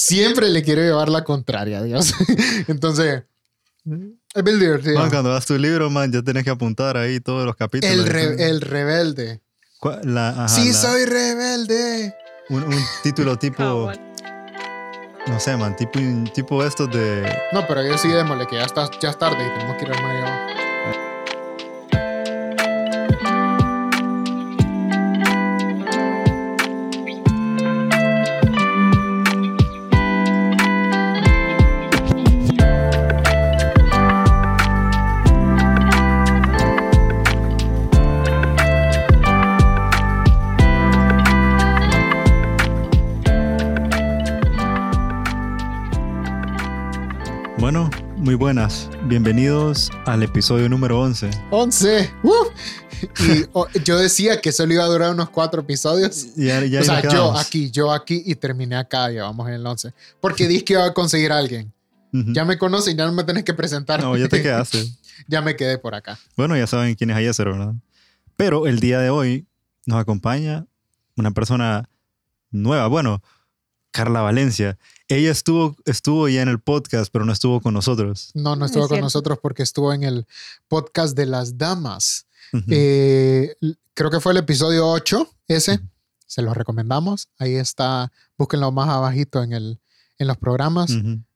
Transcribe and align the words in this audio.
siempre 0.00 0.48
le 0.48 0.62
quiero 0.62 0.82
llevar 0.82 1.08
la 1.08 1.24
contraria, 1.24 1.82
Dios. 1.82 2.14
Entonces, 2.68 3.24
es 4.34 4.44
bien 4.44 4.60
divertido. 4.60 4.98
Man, 4.98 5.10
cuando 5.10 5.30
das 5.30 5.44
tu 5.46 5.58
libro, 5.58 5.90
man, 5.90 6.12
ya 6.12 6.22
tienes 6.22 6.44
que 6.44 6.50
apuntar 6.50 6.96
ahí 6.96 7.18
todos 7.20 7.44
los 7.44 7.56
capítulos. 7.56 7.94
El, 7.94 8.06
re- 8.06 8.48
el 8.48 8.60
rebelde. 8.60 9.40
¿Cuál- 9.80 10.00
la- 10.04 10.28
ajá, 10.30 10.48
sí, 10.48 10.68
la- 10.68 10.74
soy 10.74 11.04
rebelde. 11.04 12.14
Un, 12.50 12.62
un 12.64 12.82
título 13.02 13.36
tipo, 13.40 13.56
Cabal. 13.56 14.00
no 15.26 15.40
sé, 15.40 15.56
man, 15.56 15.74
tipo, 15.76 15.98
tipo 16.32 16.64
estos 16.64 16.90
de... 16.90 17.30
No, 17.52 17.66
pero 17.66 17.84
yo 17.84 17.98
sí 17.98 18.08
démosle 18.08 18.46
que 18.46 18.56
ya, 18.56 18.64
está, 18.64 18.88
ya 19.00 19.10
es 19.10 19.18
tarde 19.18 19.44
y 19.44 19.58
tenemos 19.58 19.76
que 19.76 19.84
ir 19.84 19.92
al 19.92 20.02
medio. 20.02 20.57
Buenas. 48.48 48.88
Bienvenidos 49.04 49.90
al 50.06 50.22
episodio 50.22 50.70
número 50.70 50.98
11. 50.98 51.28
11. 51.50 52.10
¡Uh! 52.22 52.32
Y 53.02 53.44
oh, 53.52 53.68
yo 53.84 53.98
decía 53.98 54.40
que 54.40 54.52
solo 54.52 54.72
iba 54.72 54.84
a 54.84 54.86
durar 54.86 55.12
unos 55.12 55.28
cuatro 55.28 55.60
episodios. 55.60 56.34
Ya, 56.34 56.64
ya 56.64 56.80
o 56.80 56.84
sea, 56.84 57.02
yo 57.02 57.36
aquí, 57.36 57.70
yo 57.70 57.92
aquí 57.92 58.22
y 58.24 58.34
terminé 58.36 58.76
acá. 58.76 59.10
Ya 59.10 59.24
vamos 59.24 59.46
en 59.48 59.52
el 59.52 59.66
11. 59.66 59.92
Porque 60.18 60.48
dije 60.48 60.64
que 60.64 60.72
iba 60.72 60.86
a 60.86 60.94
conseguir 60.94 61.30
a 61.30 61.36
alguien. 61.36 61.70
Ujú. 62.10 62.32
Ya 62.32 62.46
me 62.46 62.56
conocen, 62.56 62.96
ya 62.96 63.04
no 63.04 63.12
me 63.12 63.22
tenés 63.22 63.44
que 63.44 63.52
presentar. 63.52 64.02
No, 64.02 64.16
ya 64.16 64.28
te 64.28 64.40
quedaste. 64.42 64.82
ya 65.26 65.42
me 65.42 65.54
quedé 65.54 65.76
por 65.76 65.94
acá. 65.94 66.18
Bueno, 66.34 66.56
ya 66.56 66.66
saben 66.66 66.94
quién 66.94 67.10
es 67.10 67.16
Ayeser, 67.16 67.50
¿verdad? 67.50 67.74
Pero 68.38 68.66
el 68.66 68.80
día 68.80 68.98
de 68.98 69.10
hoy 69.10 69.46
nos 69.84 70.00
acompaña 70.00 70.64
una 71.16 71.32
persona 71.32 71.90
nueva. 72.50 72.86
Bueno, 72.86 73.22
Carla 73.90 74.20
Valencia. 74.20 74.78
Ella 75.08 75.30
estuvo, 75.30 75.76
estuvo 75.86 76.28
ya 76.28 76.42
en 76.42 76.48
el 76.48 76.60
podcast, 76.60 77.10
pero 77.12 77.24
no 77.24 77.32
estuvo 77.32 77.60
con 77.60 77.74
nosotros. 77.74 78.30
No, 78.34 78.56
no 78.56 78.64
Es 78.66 78.70
estuvo 78.70 78.82
con 78.84 78.96
cierto. 78.96 79.04
nosotros 79.06 79.38
porque 79.42 79.62
estuvo 79.62 79.92
en 79.92 80.02
el 80.02 80.26
podcast 80.68 81.16
de 81.16 81.26
las 81.26 81.56
damas. 81.58 82.26
Eh, 82.68 83.54
creo 83.94 84.10
que 84.10 84.20
fue 84.20 84.32
el 84.32 84.38
episodio 84.38 84.88
8, 84.88 85.28
ese. 85.48 85.80
Se 86.26 86.42
los 86.42 86.56
recomendamos. 86.56 87.28
Ahí 87.38 87.54
está. 87.54 88.12
Búsquenlo 88.36 88.70
más 88.72 88.88
abajito 88.88 89.42
en, 89.42 89.52
el, 89.54 89.80
en 90.18 90.26
los 90.26 90.36
programas. 90.36 90.90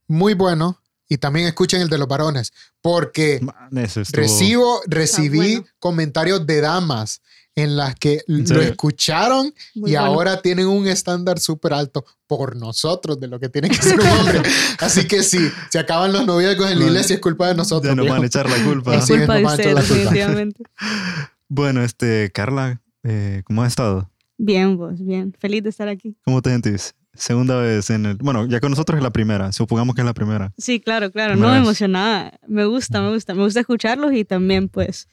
Muy 0.06 0.34
bueno. 0.34 0.78
Y 1.08 1.18
también 1.18 1.46
escuchen 1.46 1.80
el 1.82 1.88
de 1.88 1.98
los 1.98 2.08
varones. 2.08 2.52
Porque 2.80 3.40
Man, 3.42 3.76
ese 3.78 4.02
estuvo- 4.02 4.20
recibo, 4.22 4.80
recibí 4.86 5.38
bueno. 5.56 5.64
comentarios 5.78 6.46
de 6.46 6.60
damas 6.60 7.20
en 7.54 7.76
las 7.76 7.94
que 7.96 8.22
¿En 8.28 8.44
lo 8.48 8.62
escucharon 8.62 9.52
Muy 9.74 9.90
y 9.90 9.94
bueno. 9.94 10.06
ahora 10.06 10.40
tienen 10.40 10.66
un 10.68 10.86
estándar 10.86 11.38
súper 11.38 11.74
alto 11.74 12.04
por 12.26 12.56
nosotros 12.56 13.20
de 13.20 13.28
lo 13.28 13.38
que 13.38 13.48
tiene 13.50 13.68
que 13.68 13.76
ser 13.76 14.00
un 14.00 14.06
hombre. 14.06 14.42
Así 14.78 15.06
que 15.06 15.22
sí, 15.22 15.38
se 15.70 15.78
acaban 15.78 16.12
los 16.12 16.24
noviazgos 16.26 16.70
en 16.70 16.78
la 16.78 16.86
iglesia, 16.86 17.14
es 17.14 17.20
culpa 17.20 17.48
de 17.48 17.54
nosotros. 17.54 17.90
Ya 17.90 17.94
nos 17.94 18.08
van 18.08 18.22
a 18.22 18.26
echar 18.26 18.48
la 18.48 18.56
culpa. 18.64 18.94
Es 18.96 19.06
culpa 19.06 19.34
de 19.36 19.44
ustedes, 19.44 19.74
la 19.74 19.80
culpa. 19.82 19.94
definitivamente. 19.94 20.62
Bueno, 21.54 21.82
este, 21.84 22.30
Carla, 22.32 22.80
eh, 23.02 23.42
¿cómo 23.44 23.62
has 23.62 23.68
estado? 23.68 24.10
Bien, 24.38 24.78
vos, 24.78 25.04
bien. 25.04 25.34
Feliz 25.38 25.62
de 25.62 25.68
estar 25.68 25.86
aquí. 25.86 26.16
¿Cómo 26.24 26.40
te 26.40 26.48
sentís? 26.48 26.94
Segunda 27.12 27.56
vez 27.58 27.90
en 27.90 28.06
el... 28.06 28.16
Bueno, 28.16 28.46
ya 28.46 28.58
con 28.58 28.70
nosotros 28.70 28.96
es 28.96 29.02
la 29.02 29.10
primera. 29.10 29.52
Supongamos 29.52 29.94
que 29.94 30.00
es 30.00 30.06
la 30.06 30.14
primera. 30.14 30.54
Sí, 30.56 30.80
claro, 30.80 31.10
claro. 31.12 31.32
Primera 31.34 31.48
No, 31.52 31.54
vez. 31.58 31.62
emocionada. 31.62 32.32
Me 32.48 32.64
gusta, 32.64 33.02
me 33.02 33.12
gusta. 33.12 33.34
Me 33.34 33.42
gusta 33.44 33.60
escucharlos 33.60 34.14
y 34.14 34.24
también, 34.24 34.70
pues, 34.70 35.08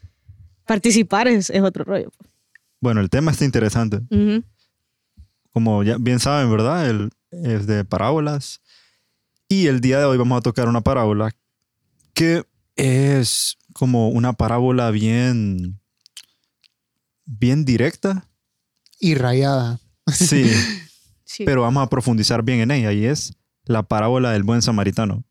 participar 0.69 1.27
es, 1.27 1.49
es 1.49 1.63
otro 1.63 1.83
rollo. 1.83 2.11
pues. 2.15 2.29
Bueno, 2.79 3.01
el 3.01 3.09
tema 3.09 3.31
está 3.31 3.43
interesante. 3.43 4.01
Como 5.51 5.83
ya 5.83 5.97
bien 5.99 6.19
saben, 6.19 6.51
¿verdad? 6.51 6.87
El, 6.87 7.09
es 7.31 7.65
de 7.65 7.83
parábolas. 7.85 8.61
Y 9.47 9.65
el 9.65 9.81
día 9.81 9.97
de 9.97 10.05
hoy 10.05 10.17
vamos 10.19 10.37
a 10.37 10.41
tocar 10.41 10.67
una 10.67 10.81
parábola 10.81 11.31
que 12.13 12.43
es 12.75 13.57
como 13.73 14.09
una 14.09 14.33
parábola 14.33 14.91
bien... 14.91 15.79
Bien 17.25 17.65
directa. 17.65 18.27
Y 18.99 19.15
rayada. 19.15 19.79
Sí, 20.11 20.49
Sí. 21.25 21.45
pero 21.45 21.61
vamos 21.61 21.83
a 21.83 21.89
profundizar 21.89 22.43
bien 22.43 22.59
en 22.59 22.71
ella 22.71 22.91
y 22.91 23.05
es 23.05 23.33
la 23.65 23.83
parábola 23.83 24.31
del 24.31 24.43
buen 24.43 24.61
samaritano. 24.61 25.23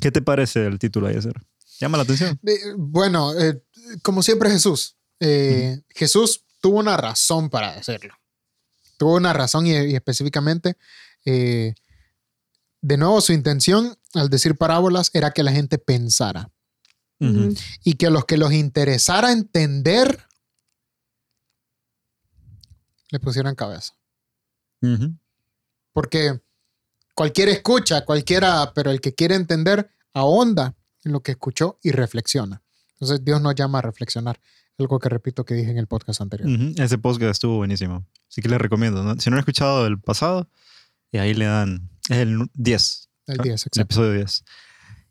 ¿Qué 0.00 0.10
te 0.12 0.22
parece 0.22 0.66
el 0.66 0.78
título, 0.78 1.06
Ayeser? 1.08 1.34
¿Llama 1.80 1.98
la 1.98 2.02
atención? 2.02 2.40
Bueno, 2.76 3.32
eh, 3.38 3.62
como 4.02 4.22
siempre 4.22 4.50
Jesús. 4.50 4.96
eh, 5.20 5.80
Jesús 5.90 6.44
tuvo 6.60 6.78
una 6.78 6.96
razón 6.96 7.50
para 7.50 7.70
hacerlo. 7.70 8.14
Tuvo 8.96 9.16
una 9.16 9.32
razón 9.32 9.66
y, 9.66 9.72
y 9.72 9.94
específicamente, 9.94 10.76
eh, 11.24 11.74
de 12.80 12.96
nuevo, 12.96 13.20
su 13.20 13.32
intención 13.32 13.96
al 14.14 14.28
decir 14.30 14.56
parábolas 14.56 15.10
era 15.12 15.32
que 15.32 15.42
la 15.42 15.52
gente 15.52 15.78
pensara 15.78 16.50
y 17.82 17.94
que 17.94 18.06
a 18.06 18.10
los 18.10 18.26
que 18.26 18.36
los 18.36 18.52
interesara 18.52 19.32
entender 19.32 20.24
le 23.10 23.18
pusieran 23.18 23.56
cabeza. 23.56 23.94
Porque 25.92 26.40
cualquiera 27.14 27.50
escucha, 27.50 28.04
cualquiera, 28.04 28.72
pero 28.72 28.92
el 28.92 29.00
que 29.00 29.14
quiere 29.14 29.34
entender 29.34 29.90
ahonda 30.14 30.76
en 31.02 31.12
lo 31.12 31.20
que 31.20 31.32
escuchó 31.32 31.80
y 31.82 31.90
reflexiona. 31.90 32.62
Entonces 33.00 33.24
Dios 33.24 33.40
nos 33.40 33.54
llama 33.54 33.78
a 33.78 33.82
reflexionar. 33.82 34.40
Algo 34.78 34.98
que 35.00 35.08
repito 35.08 35.44
que 35.44 35.54
dije 35.54 35.70
en 35.70 35.78
el 35.78 35.86
podcast 35.88 36.20
anterior. 36.20 36.48
Ese 36.76 36.98
podcast 36.98 37.32
estuvo 37.32 37.56
buenísimo. 37.56 38.06
Así 38.30 38.40
que 38.42 38.48
les 38.48 38.60
recomiendo. 38.60 39.02
¿no? 39.02 39.18
Si 39.20 39.28
no 39.30 39.36
han 39.36 39.40
escuchado 39.40 39.86
el 39.86 39.98
pasado, 40.00 40.48
y 41.10 41.18
ahí 41.18 41.34
le 41.34 41.46
dan. 41.46 41.88
Es 42.08 42.18
el 42.18 42.38
nu- 42.38 42.48
10. 42.54 43.08
El 43.26 43.40
Ah, 43.40 43.42
10, 43.42 43.46
El 43.46 43.52
exacto. 43.68 43.80
episodio 43.80 44.12
10. 44.12 44.44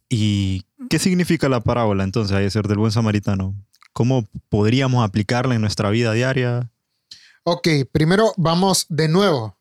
¿Y 0.09 0.63
qué 0.89 0.99
significa 0.99 1.49
la 1.49 1.59
parábola 1.61 2.03
entonces, 2.05 2.35
ahí 2.35 2.49
ser 2.49 2.67
del 2.67 2.77
buen 2.77 2.91
samaritano? 2.91 3.55
¿Cómo 3.93 4.25
podríamos 4.49 5.03
aplicarla 5.03 5.55
en 5.55 5.61
nuestra 5.61 5.89
vida 5.89 6.13
diaria? 6.13 6.71
Ok, 7.43 7.67
primero 7.91 8.31
vamos 8.37 8.85
de 8.89 9.07
nuevo. 9.09 9.57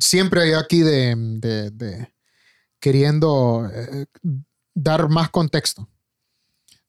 Siempre 0.00 0.50
yo 0.50 0.58
aquí 0.58 0.80
de, 0.80 1.14
de- 1.16 1.70
de 1.70 2.12
queriendo 2.80 3.68
eh, 3.72 4.06
dar 4.74 5.08
más 5.08 5.30
contexto. 5.30 5.88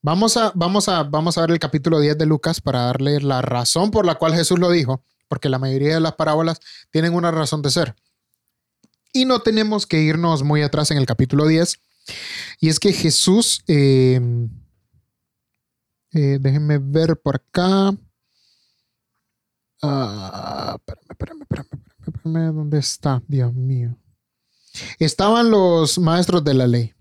Vamos 0.02 0.38
a, 0.38 0.54
vamos, 0.56 0.88
a, 0.88 1.04
vamos 1.04 1.38
a 1.38 1.42
ver 1.42 1.52
el 1.52 1.60
capítulo 1.60 2.00
10 2.00 2.18
de 2.18 2.26
Lucas 2.26 2.62
para 2.62 2.84
darle 2.84 3.20
la 3.20 3.42
razón 3.42 3.92
por 3.92 4.06
la 4.06 4.16
cual 4.16 4.34
Jesús 4.34 4.58
lo 4.58 4.72
dijo, 4.72 5.04
porque 5.28 5.50
la 5.50 5.60
mayoría 5.60 5.96
de 5.96 6.00
las 6.00 6.14
parábolas 6.14 6.62
tienen 6.90 7.14
una 7.14 7.32
razón 7.32 7.62
de 7.62 7.70
ser. 7.70 7.96
Y 9.12 9.26
no 9.26 9.42
tenemos 9.42 9.86
que 9.86 10.00
irnos 10.00 10.44
muy 10.44 10.62
atrás 10.62 10.92
en 10.92 11.00
el 11.00 11.06
capítulo 11.06 11.48
10. 11.48 11.82
Y 12.62 12.70
es 12.70 12.80
que 12.80 12.94
Jesús, 12.94 13.62
eh, 13.68 14.22
eh, 16.14 16.38
déjenme 16.40 16.78
ver 16.78 17.18
por 17.18 17.36
acá. 17.36 17.94
Ah, 19.82 20.78
espérame, 20.78 21.08
espérame, 21.10 21.42
espérame, 21.42 21.68
espérame, 21.74 22.16
espérame, 22.16 22.56
¿dónde 22.56 22.80
está? 22.80 23.22
Dios 23.28 23.54
mío. 23.54 23.98
Estaban 24.98 25.52
los 25.52 26.00
maestros 26.00 26.42
de 26.44 26.54
la 26.54 26.68
ley 26.68 26.94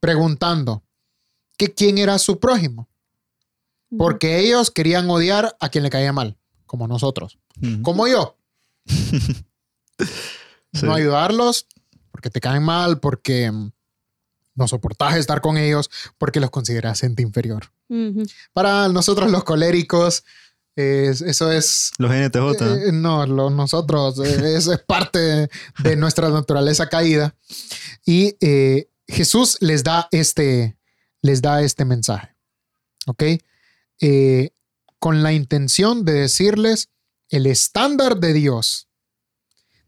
preguntando 0.00 0.84
que 1.58 1.74
quién 1.74 1.98
era 1.98 2.18
su 2.18 2.38
prójimo, 2.40 2.88
porque 3.98 4.38
ellos 4.40 4.70
querían 4.70 5.10
odiar 5.10 5.56
a 5.60 5.68
quien 5.68 5.84
le 5.84 5.90
caía 5.90 6.12
mal, 6.14 6.38
como 6.66 6.88
nosotros, 6.88 7.38
Ujú. 7.62 7.82
como 7.82 8.06
yo. 8.08 8.36
Sí. 10.74 10.84
No 10.86 10.94
ayudarlos 10.94 11.66
porque 12.12 12.30
te 12.30 12.40
caen 12.40 12.62
mal, 12.62 13.00
porque 13.00 13.50
mm, 13.50 13.72
no 14.54 14.68
soportas 14.68 15.16
estar 15.16 15.40
con 15.40 15.56
ellos, 15.56 15.90
porque 16.18 16.40
los 16.40 16.50
consideras 16.50 17.00
gente 17.00 17.22
inferior. 17.22 17.72
Ujú. 17.88 18.22
Para 18.52 18.88
nosotros 18.88 19.30
los 19.30 19.44
coléricos, 19.44 20.24
es- 20.76 21.22
eso 21.22 21.50
es 21.50 21.90
Los 21.98 22.12
NTJ. 22.12 22.88
Eh, 22.88 22.92
no, 22.92 23.26
lo- 23.26 23.50
nosotros, 23.50 24.18
eh, 24.20 24.56
eso 24.56 24.72
es 24.74 24.78
parte 24.80 25.18
de, 25.18 25.50
de 25.78 25.96
nuestra 25.96 26.28
naturaleza 26.28 26.88
caída. 26.88 27.34
Y 28.04 28.36
eh, 28.40 28.88
Jesús 29.08 29.56
les 29.60 29.82
da 29.82 30.06
este, 30.12 30.76
les 31.22 31.42
da 31.42 31.62
este 31.62 31.84
mensaje. 31.84 32.34
¿Ok? 33.06 33.22
Eh, 34.00 34.50
con 34.98 35.22
la 35.22 35.32
intención 35.32 36.04
de 36.04 36.12
decirles 36.12 36.90
el 37.28 37.46
estándar 37.46 38.18
de 38.18 38.32
Dios 38.32 38.88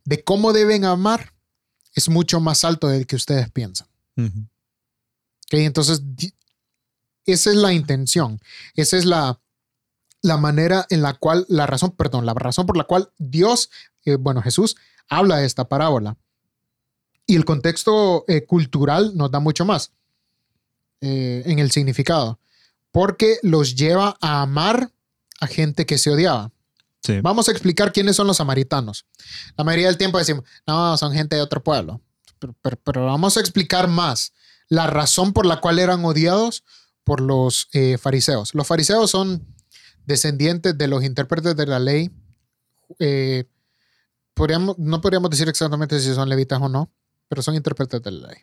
de 0.04 0.22
cómo 0.24 0.52
deben 0.52 0.84
amar 0.84 1.34
es 1.94 2.08
mucho 2.08 2.40
más 2.40 2.64
alto 2.64 2.88
del 2.88 3.06
que 3.06 3.16
ustedes 3.16 3.50
piensan. 3.50 3.88
Ujú. 4.16 4.40
¿Ok? 5.46 5.54
Entonces, 5.54 6.02
esa 7.24 7.50
es 7.50 7.56
la 7.56 7.72
intención. 7.72 8.40
Esa 8.74 8.96
es 8.96 9.04
la, 9.04 9.40
la 10.22 10.36
manera 10.36 10.86
en 10.90 11.02
la 11.02 11.14
cual, 11.14 11.46
la 11.48 11.66
razón, 11.66 11.92
perdón, 11.92 12.26
la 12.26 12.34
razón 12.34 12.66
por 12.66 12.76
la 12.76 12.84
cual 12.84 13.12
Dios, 13.18 13.70
eh, 14.04 14.16
bueno, 14.16 14.42
Jesús 14.42 14.76
habla 15.08 15.38
de 15.38 15.46
esta 15.46 15.68
parábola. 15.68 16.16
Y 17.26 17.36
el 17.36 17.44
contexto 17.44 18.24
eh, 18.26 18.44
cultural 18.44 19.16
nos 19.16 19.30
da 19.30 19.38
mucho 19.38 19.64
más 19.64 19.92
eh, 21.00 21.42
en 21.46 21.58
el 21.58 21.70
significado, 21.70 22.38
porque 22.90 23.38
los 23.42 23.74
lleva 23.74 24.16
a 24.20 24.42
amar 24.42 24.90
a 25.40 25.46
gente 25.46 25.86
que 25.86 25.98
se 25.98 26.10
odiaba. 26.10 26.52
Sí. 27.02 27.20
Vamos 27.22 27.48
a 27.48 27.52
explicar 27.52 27.92
quiénes 27.92 28.16
son 28.16 28.26
los 28.26 28.36
samaritanos. 28.36 29.06
La 29.56 29.64
mayoría 29.64 29.86
del 29.86 29.96
tiempo 29.96 30.18
decimos, 30.18 30.44
no, 30.66 30.96
son 30.98 31.12
gente 31.14 31.36
de 31.36 31.42
otro 31.42 31.62
pueblo. 31.62 32.00
Pero, 32.38 32.54
pero- 32.60 32.76
pero 32.84 33.06
vamos 33.06 33.36
a 33.36 33.40
explicar 33.40 33.88
más 33.88 34.32
la 34.68 34.86
razón 34.86 35.32
por 35.32 35.46
la 35.46 35.60
cual 35.60 35.78
eran 35.78 36.04
odiados 36.04 36.62
por 37.04 37.20
los 37.20 37.68
eh, 37.72 37.96
fariseos. 37.98 38.54
Los 38.54 38.66
fariseos 38.66 39.10
son 39.10 39.46
descendientes 40.06 40.76
de 40.76 40.88
los 40.88 41.02
intérpretes 41.02 41.56
de 41.56 41.66
la 41.66 41.78
ley. 41.78 42.10
Eh, 42.98 43.44
podríamos, 44.34 44.78
no 44.78 45.00
podríamos 45.00 45.30
decir 45.30 45.48
exactamente 45.48 45.98
si 46.00 46.14
son 46.14 46.28
levitas 46.28 46.60
o 46.60 46.68
no, 46.68 46.90
pero 47.28 47.42
son 47.42 47.54
intérpretes 47.54 48.02
de 48.02 48.10
la 48.10 48.28
ley. 48.28 48.38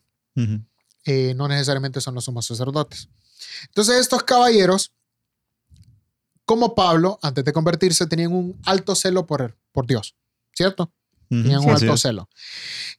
Eh, 1.07 1.33
no 1.35 1.47
necesariamente 1.47 2.01
son 2.01 2.15
los 2.15 2.25
sumos 2.25 2.45
sacerdotes. 2.45 3.09
Entonces 3.67 3.95
estos 3.97 4.23
caballeros, 4.23 4.93
como 6.45 6.75
Pablo, 6.75 7.17
antes 7.21 7.43
de 7.43 7.53
convertirse, 7.53 8.05
tenían 8.05 8.33
un 8.33 8.59
alto 8.65 8.93
celo 8.93 9.25
por, 9.25 9.57
por 9.71 9.87
Dios, 9.87 10.15
¿cierto? 10.53 10.91
Tenían 11.29 11.63
un 11.63 11.71
alto 11.71 11.97
celo. 11.97 12.29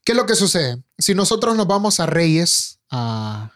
¿Qué 0.05 0.13
es 0.13 0.17
lo 0.17 0.27
que 0.27 0.35
sucede? 0.35 0.83
Si 0.99 1.15
nosotros 1.15 1.57
nos 1.57 1.67
vamos 1.67 2.01
a 2.01 2.07
Reyes, 2.07 2.79
a, 2.91 3.53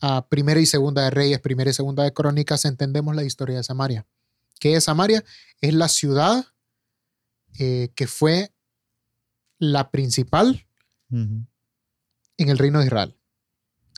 a 0.00 0.26
Primera 0.28 0.60
y 0.60 0.66
Segunda 0.66 1.02
de 1.02 1.10
Reyes, 1.10 1.40
Primera 1.40 1.70
y 1.70 1.74
Segunda 1.74 2.02
de 2.04 2.12
Crónicas, 2.12 2.64
entendemos 2.64 3.16
la 3.16 3.24
historia 3.24 3.56
de 3.56 3.64
Samaria. 3.64 4.06
¿Qué 4.58 4.74
es 4.76 4.84
Samaria? 4.84 5.24
Es 5.60 5.74
la 5.74 5.88
ciudad 5.88 6.46
eh, 7.58 7.90
que 7.94 8.06
fue 8.06 8.52
la 9.58 9.90
principal 9.90 10.66
en 11.10 11.48
el 12.36 12.58
reino 12.58 12.80
de 12.80 12.86
Israel, 12.86 13.16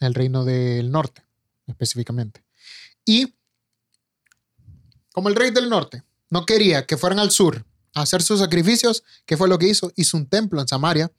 el 0.00 0.14
reino 0.14 0.44
del 0.44 0.90
norte, 0.90 1.22
específicamente. 1.66 2.42
Y 3.04 3.34
como 5.12 5.28
el 5.28 5.36
rey 5.36 5.50
del 5.50 5.68
norte 5.68 6.02
no 6.30 6.44
quería 6.46 6.86
que 6.86 6.96
fueran 6.96 7.18
al 7.18 7.30
sur 7.30 7.64
a 7.94 8.02
hacer 8.02 8.22
sus 8.22 8.38
sacrificios, 8.40 9.02
¿qué 9.26 9.36
fue 9.36 9.48
lo 9.48 9.58
que 9.58 9.68
hizo? 9.68 9.92
Hizo 9.96 10.16
un 10.16 10.26
templo 10.26 10.60
en 10.60 10.68
Samaria 10.68 11.10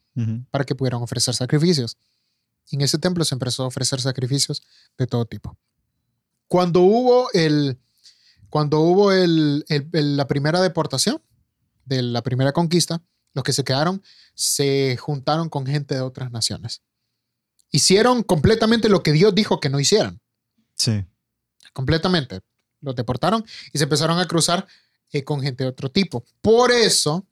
para 0.50 0.64
que 0.64 0.74
pudieran 0.74 1.02
ofrecer 1.02 1.34
sacrificios. 1.34 1.96
Y 2.70 2.76
en 2.76 2.82
ese 2.82 2.98
templo 2.98 3.24
se 3.24 3.34
empezó 3.34 3.64
a 3.64 3.66
ofrecer 3.66 4.00
sacrificios 4.00 4.62
de 4.98 5.06
todo 5.06 5.24
tipo. 5.24 5.56
Cuando 6.46 6.80
hubo, 6.80 7.28
el, 7.32 7.78
cuando 8.48 8.80
hubo 8.80 9.12
el- 9.12 9.64
la 9.92 10.26
primera 10.28 10.60
deportación, 10.60 11.22
de 11.84 12.02
la 12.02 12.22
primera 12.22 12.52
conquista, 12.52 13.02
los 13.34 13.42
que 13.44 13.52
se 13.52 13.64
quedaron 13.64 14.02
se 14.34 14.96
juntaron 15.00 15.48
con 15.48 15.66
gente 15.66 15.94
de 15.94 16.00
otras 16.02 16.30
naciones. 16.30 16.82
Hicieron 17.70 18.22
completamente 18.22 18.88
lo 18.88 19.02
que 19.02 19.12
Dios 19.12 19.34
dijo 19.34 19.60
que 19.60 19.68
no 19.70 19.78
hicieran. 19.80 20.20
Sí. 20.74 21.04
Completamente. 21.72 22.40
Los 22.80 22.96
deportaron 22.96 23.44
y 23.72 23.78
se 23.78 23.84
empezaron 23.84 24.18
a 24.18 24.26
cruzar 24.26 24.66
eh, 25.12 25.22
con 25.24 25.40
gente 25.42 25.64
de 25.64 25.70
otro 25.70 25.90
tipo. 25.90 26.24
Por 26.40 26.70
eso 26.72 27.26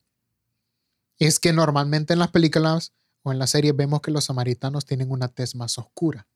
es 1.19 1.41
que 1.41 1.53
normalmente 1.53 2.13
en 2.13 2.19
las 2.21 2.29
películas 2.31 2.93
o 3.23 3.33
en 3.33 3.39
las 3.39 3.51
series 3.51 3.75
vemos 3.75 4.01
que 4.01 4.11
los 4.11 4.25
samaritanos 4.25 4.85
tienen 4.87 5.11
una 5.11 5.29
tez 5.29 5.55
más 5.57 5.77
oscura. 5.79 6.27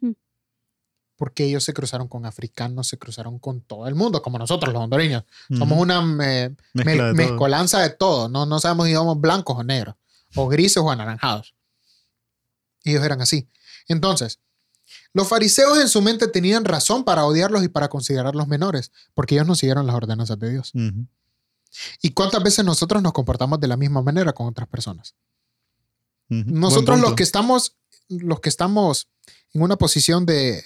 Hmm. 0.00 0.12
Porque 1.16 1.44
ellos 1.44 1.64
se 1.64 1.72
cruzaron 1.74 2.06
con 2.08 2.26
africanos, 2.26 2.86
se 2.88 2.98
cruzaron 2.98 3.38
con 3.38 3.60
todo 3.62 3.88
el 3.88 3.94
mundo, 3.94 4.22
como 4.22 4.38
nosotros 4.38 4.72
los 4.72 4.82
hondureños. 4.82 5.24
Somos 5.56 5.78
una 5.78 5.98
eh, 6.24 6.54
me- 6.74 6.84
Mezcla 6.84 7.06
de 7.06 7.14
todo. 7.14 7.14
mezcolanza 7.30 7.80
de 7.80 7.90
todo. 7.90 8.28
No, 8.28 8.46
no 8.46 8.60
sabemos 8.60 8.86
si 8.86 8.94
somos 8.94 9.20
blancos 9.20 9.56
o 9.58 9.64
negros, 9.64 9.96
o 10.36 10.46
grises 10.48 10.76
o 10.78 10.90
anaranjados. 10.90 11.54
Ellos 12.84 13.04
eran 13.04 13.20
así. 13.20 13.48
Entonces, 13.88 14.40
los 15.12 15.28
fariseos 15.28 15.78
en 15.78 15.88
su 15.88 16.02
mente 16.02 16.26
tenían 16.28 16.64
razón 16.64 17.04
para 17.04 17.24
odiarlos 17.24 17.62
y 17.62 17.68
para 17.68 17.88
considerarlos 17.88 18.48
menores, 18.48 18.92
porque 19.14 19.34
ellos 19.34 19.46
no 19.46 19.54
siguieron 19.54 19.86
las 19.86 19.96
ordenanzas 19.96 20.38
de 20.38 20.50
Dios. 20.50 20.72
¿Y 22.02 22.10
cuántas 22.10 22.42
veces 22.42 22.64
nosotros 22.64 23.02
nos 23.02 23.12
comportamos 23.12 23.60
de 23.60 23.68
la 23.68 23.76
misma 23.76 24.02
manera 24.02 24.32
con 24.32 24.46
otras 24.46 24.68
personas? 24.68 25.14
Nosotros 26.28 26.98
los 27.00 27.14
que 27.14 27.22
estamos, 27.22 27.76
los 28.08 28.40
que 28.40 28.48
estamos 28.48 29.08
en 29.52 29.62
una 29.62 29.76
posición 29.76 30.24
de, 30.24 30.64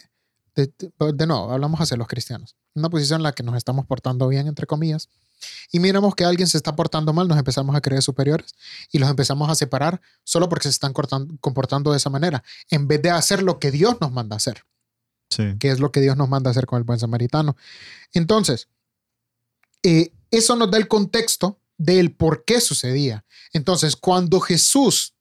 de, 0.56 0.72
de- 0.78 1.12
de 1.14 1.26
no, 1.26 1.52
hablamos 1.52 1.80
hacia 1.80 1.96
los 1.96 2.08
cristianos, 2.08 2.56
una 2.74 2.90
posición 2.90 3.18
en 3.20 3.22
la 3.22 3.32
que 3.32 3.42
nos 3.44 3.56
estamos 3.56 3.86
portando 3.86 4.26
bien, 4.26 4.48
entre 4.48 4.66
comillas, 4.66 5.08
y 5.70 5.78
miramos 5.78 6.14
que 6.14 6.24
alguien 6.24 6.48
se 6.48 6.56
está 6.56 6.74
portando 6.74 7.12
mal, 7.12 7.28
nos 7.28 7.38
empezamos 7.38 7.76
a 7.76 7.80
creer 7.80 8.02
superiores 8.02 8.54
y 8.90 8.98
los 8.98 9.08
empezamos 9.08 9.48
a 9.50 9.54
separar 9.54 10.00
solo 10.24 10.48
porque 10.48 10.64
se 10.64 10.70
están 10.70 10.92
comportando 10.92 11.90
de 11.92 11.98
esa 11.98 12.10
manera, 12.10 12.42
en 12.70 12.88
vez 12.88 13.00
de 13.02 13.10
hacer 13.10 13.42
lo 13.42 13.58
que 13.60 13.70
Dios 13.70 13.98
nos 14.00 14.10
manda 14.10 14.34
hacer 14.36 14.64
Sí. 15.28 15.56
que 15.58 15.70
es 15.70 15.80
lo 15.80 15.90
que 15.92 16.00
Dios 16.00 16.16
nos 16.16 16.28
manda 16.28 16.50
hacer 16.52 16.66
con 16.66 16.78
el 16.78 16.84
buen 16.84 16.98
samaritano. 17.00 17.56
Entonces, 18.12 18.68
eh, 19.82 20.12
eso 20.30 20.54
nos 20.56 20.70
da 20.70 20.78
el 20.78 20.86
contexto 20.88 21.58
del 21.76 22.12
por 22.14 22.44
qué 22.44 22.60
sucedía. 22.60 23.24
Entonces, 23.52 23.96
cuando 23.96 24.40
Jesús 24.40 25.14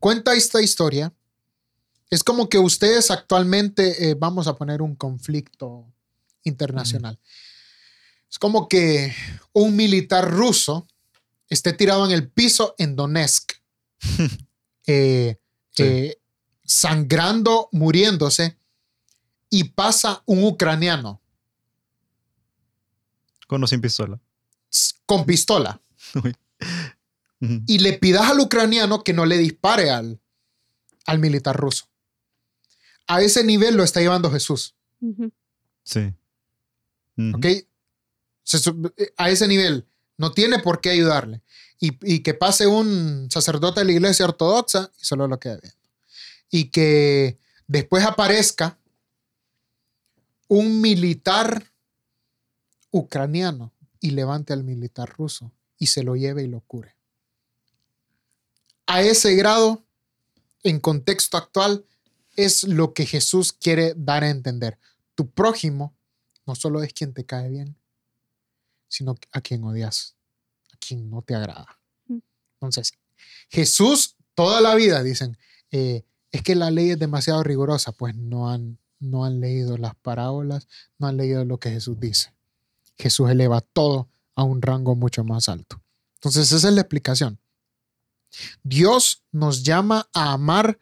cuenta 0.00 0.34
esta 0.34 0.60
historia, 0.60 1.12
es 2.10 2.24
como 2.24 2.48
que 2.48 2.58
ustedes 2.58 3.10
actualmente, 3.10 4.10
eh, 4.10 4.14
vamos 4.14 4.46
a 4.48 4.56
poner 4.56 4.82
un 4.82 4.96
conflicto 4.96 5.86
internacional. 6.44 7.18
Es 8.30 8.38
como 8.38 8.68
que 8.68 9.14
un 9.52 9.76
militar 9.76 10.30
ruso 10.30 10.86
esté 11.48 11.72
tirado 11.72 12.04
en 12.06 12.12
el 12.12 12.28
piso 12.30 12.74
en 12.78 12.96
Donetsk, 12.96 13.52
eh, 14.86 15.36
Sí. 15.72 15.82
eh, 15.84 16.20
sangrando, 16.64 17.68
muriéndose, 17.72 18.56
y 19.48 19.64
pasa 19.64 20.22
un 20.26 20.42
ucraniano 20.44 21.20
Con 23.46 23.62
o 23.64 23.66
sin 23.66 23.80
pistola. 23.80 24.20
con 25.06 25.24
pistola 25.26 25.80
y 27.40 27.78
le 27.78 27.94
pidas 27.94 28.30
al 28.30 28.40
ucraniano 28.40 29.02
que 29.02 29.12
no 29.12 29.26
le 29.26 29.38
dispare 29.38 29.90
al, 29.90 30.20
al 31.06 31.18
militar 31.18 31.56
ruso. 31.56 31.86
A 33.10 33.22
ese 33.22 33.42
nivel 33.42 33.76
lo 33.76 33.82
está 33.82 34.00
llevando 34.00 34.30
Jesús. 34.30 34.76
Sí. 35.82 36.14
¿ok? 37.34 37.46
Se 38.44 38.58
a 39.16 39.30
ese 39.30 39.48
nivel 39.48 39.88
no 40.16 40.30
tiene 40.30 40.60
por 40.60 40.80
qué 40.80 40.90
ayudarle. 40.90 41.42
Y, 41.80 41.98
y 42.02 42.20
que 42.20 42.34
pase 42.34 42.68
un 42.68 43.28
sacerdote 43.28 43.80
de 43.80 43.86
la 43.86 43.92
iglesia 43.92 44.26
ortodoxa 44.26 44.92
y 45.00 45.04
solo 45.04 45.26
lo 45.26 45.40
quede 45.40 45.58
viendo. 45.60 45.88
Y 46.50 46.70
que 46.70 47.40
después 47.66 48.04
aparezca 48.04 48.78
un 50.46 50.80
militar 50.80 51.64
ucraniano 52.92 53.72
y 53.98 54.10
levante 54.10 54.52
al 54.52 54.62
militar 54.62 55.12
ruso 55.16 55.50
y 55.78 55.88
se 55.88 56.04
lo 56.04 56.14
lleve 56.14 56.44
y 56.44 56.46
lo 56.46 56.60
cure. 56.60 56.94
A 58.86 59.02
ese 59.02 59.34
grado, 59.34 59.82
en 60.62 60.78
contexto 60.78 61.36
actual, 61.36 61.84
es 62.44 62.64
lo 62.64 62.94
que 62.94 63.06
Jesús 63.06 63.52
quiere 63.52 63.94
dar 63.96 64.24
a 64.24 64.30
entender. 64.30 64.78
Tu 65.14 65.30
prójimo 65.30 65.94
no 66.46 66.54
solo 66.54 66.82
es 66.82 66.92
quien 66.92 67.12
te 67.14 67.24
cae 67.24 67.48
bien, 67.48 67.76
sino 68.88 69.14
a 69.32 69.40
quien 69.40 69.64
odias, 69.64 70.16
a 70.72 70.76
quien 70.76 71.10
no 71.10 71.22
te 71.22 71.34
agrada. 71.34 71.78
Entonces, 72.54 72.92
Jesús 73.48 74.16
toda 74.34 74.60
la 74.60 74.74
vida 74.74 75.02
dicen, 75.02 75.38
eh, 75.70 76.04
es 76.30 76.42
que 76.42 76.54
la 76.54 76.70
ley 76.70 76.90
es 76.90 76.98
demasiado 76.98 77.42
rigurosa, 77.42 77.92
pues 77.92 78.14
no 78.14 78.50
han, 78.50 78.78
no 78.98 79.24
han 79.24 79.40
leído 79.40 79.76
las 79.76 79.94
parábolas, 79.96 80.68
no 80.98 81.06
han 81.06 81.16
leído 81.16 81.44
lo 81.44 81.58
que 81.58 81.70
Jesús 81.70 81.98
dice. 81.98 82.32
Jesús 82.96 83.30
eleva 83.30 83.60
todo 83.60 84.08
a 84.34 84.42
un 84.42 84.62
rango 84.62 84.94
mucho 84.94 85.24
más 85.24 85.48
alto. 85.48 85.82
Entonces, 86.14 86.52
esa 86.52 86.68
es 86.68 86.74
la 86.74 86.82
explicación. 86.82 87.38
Dios 88.62 89.24
nos 89.32 89.62
llama 89.62 90.08
a 90.12 90.32
amar 90.32 90.78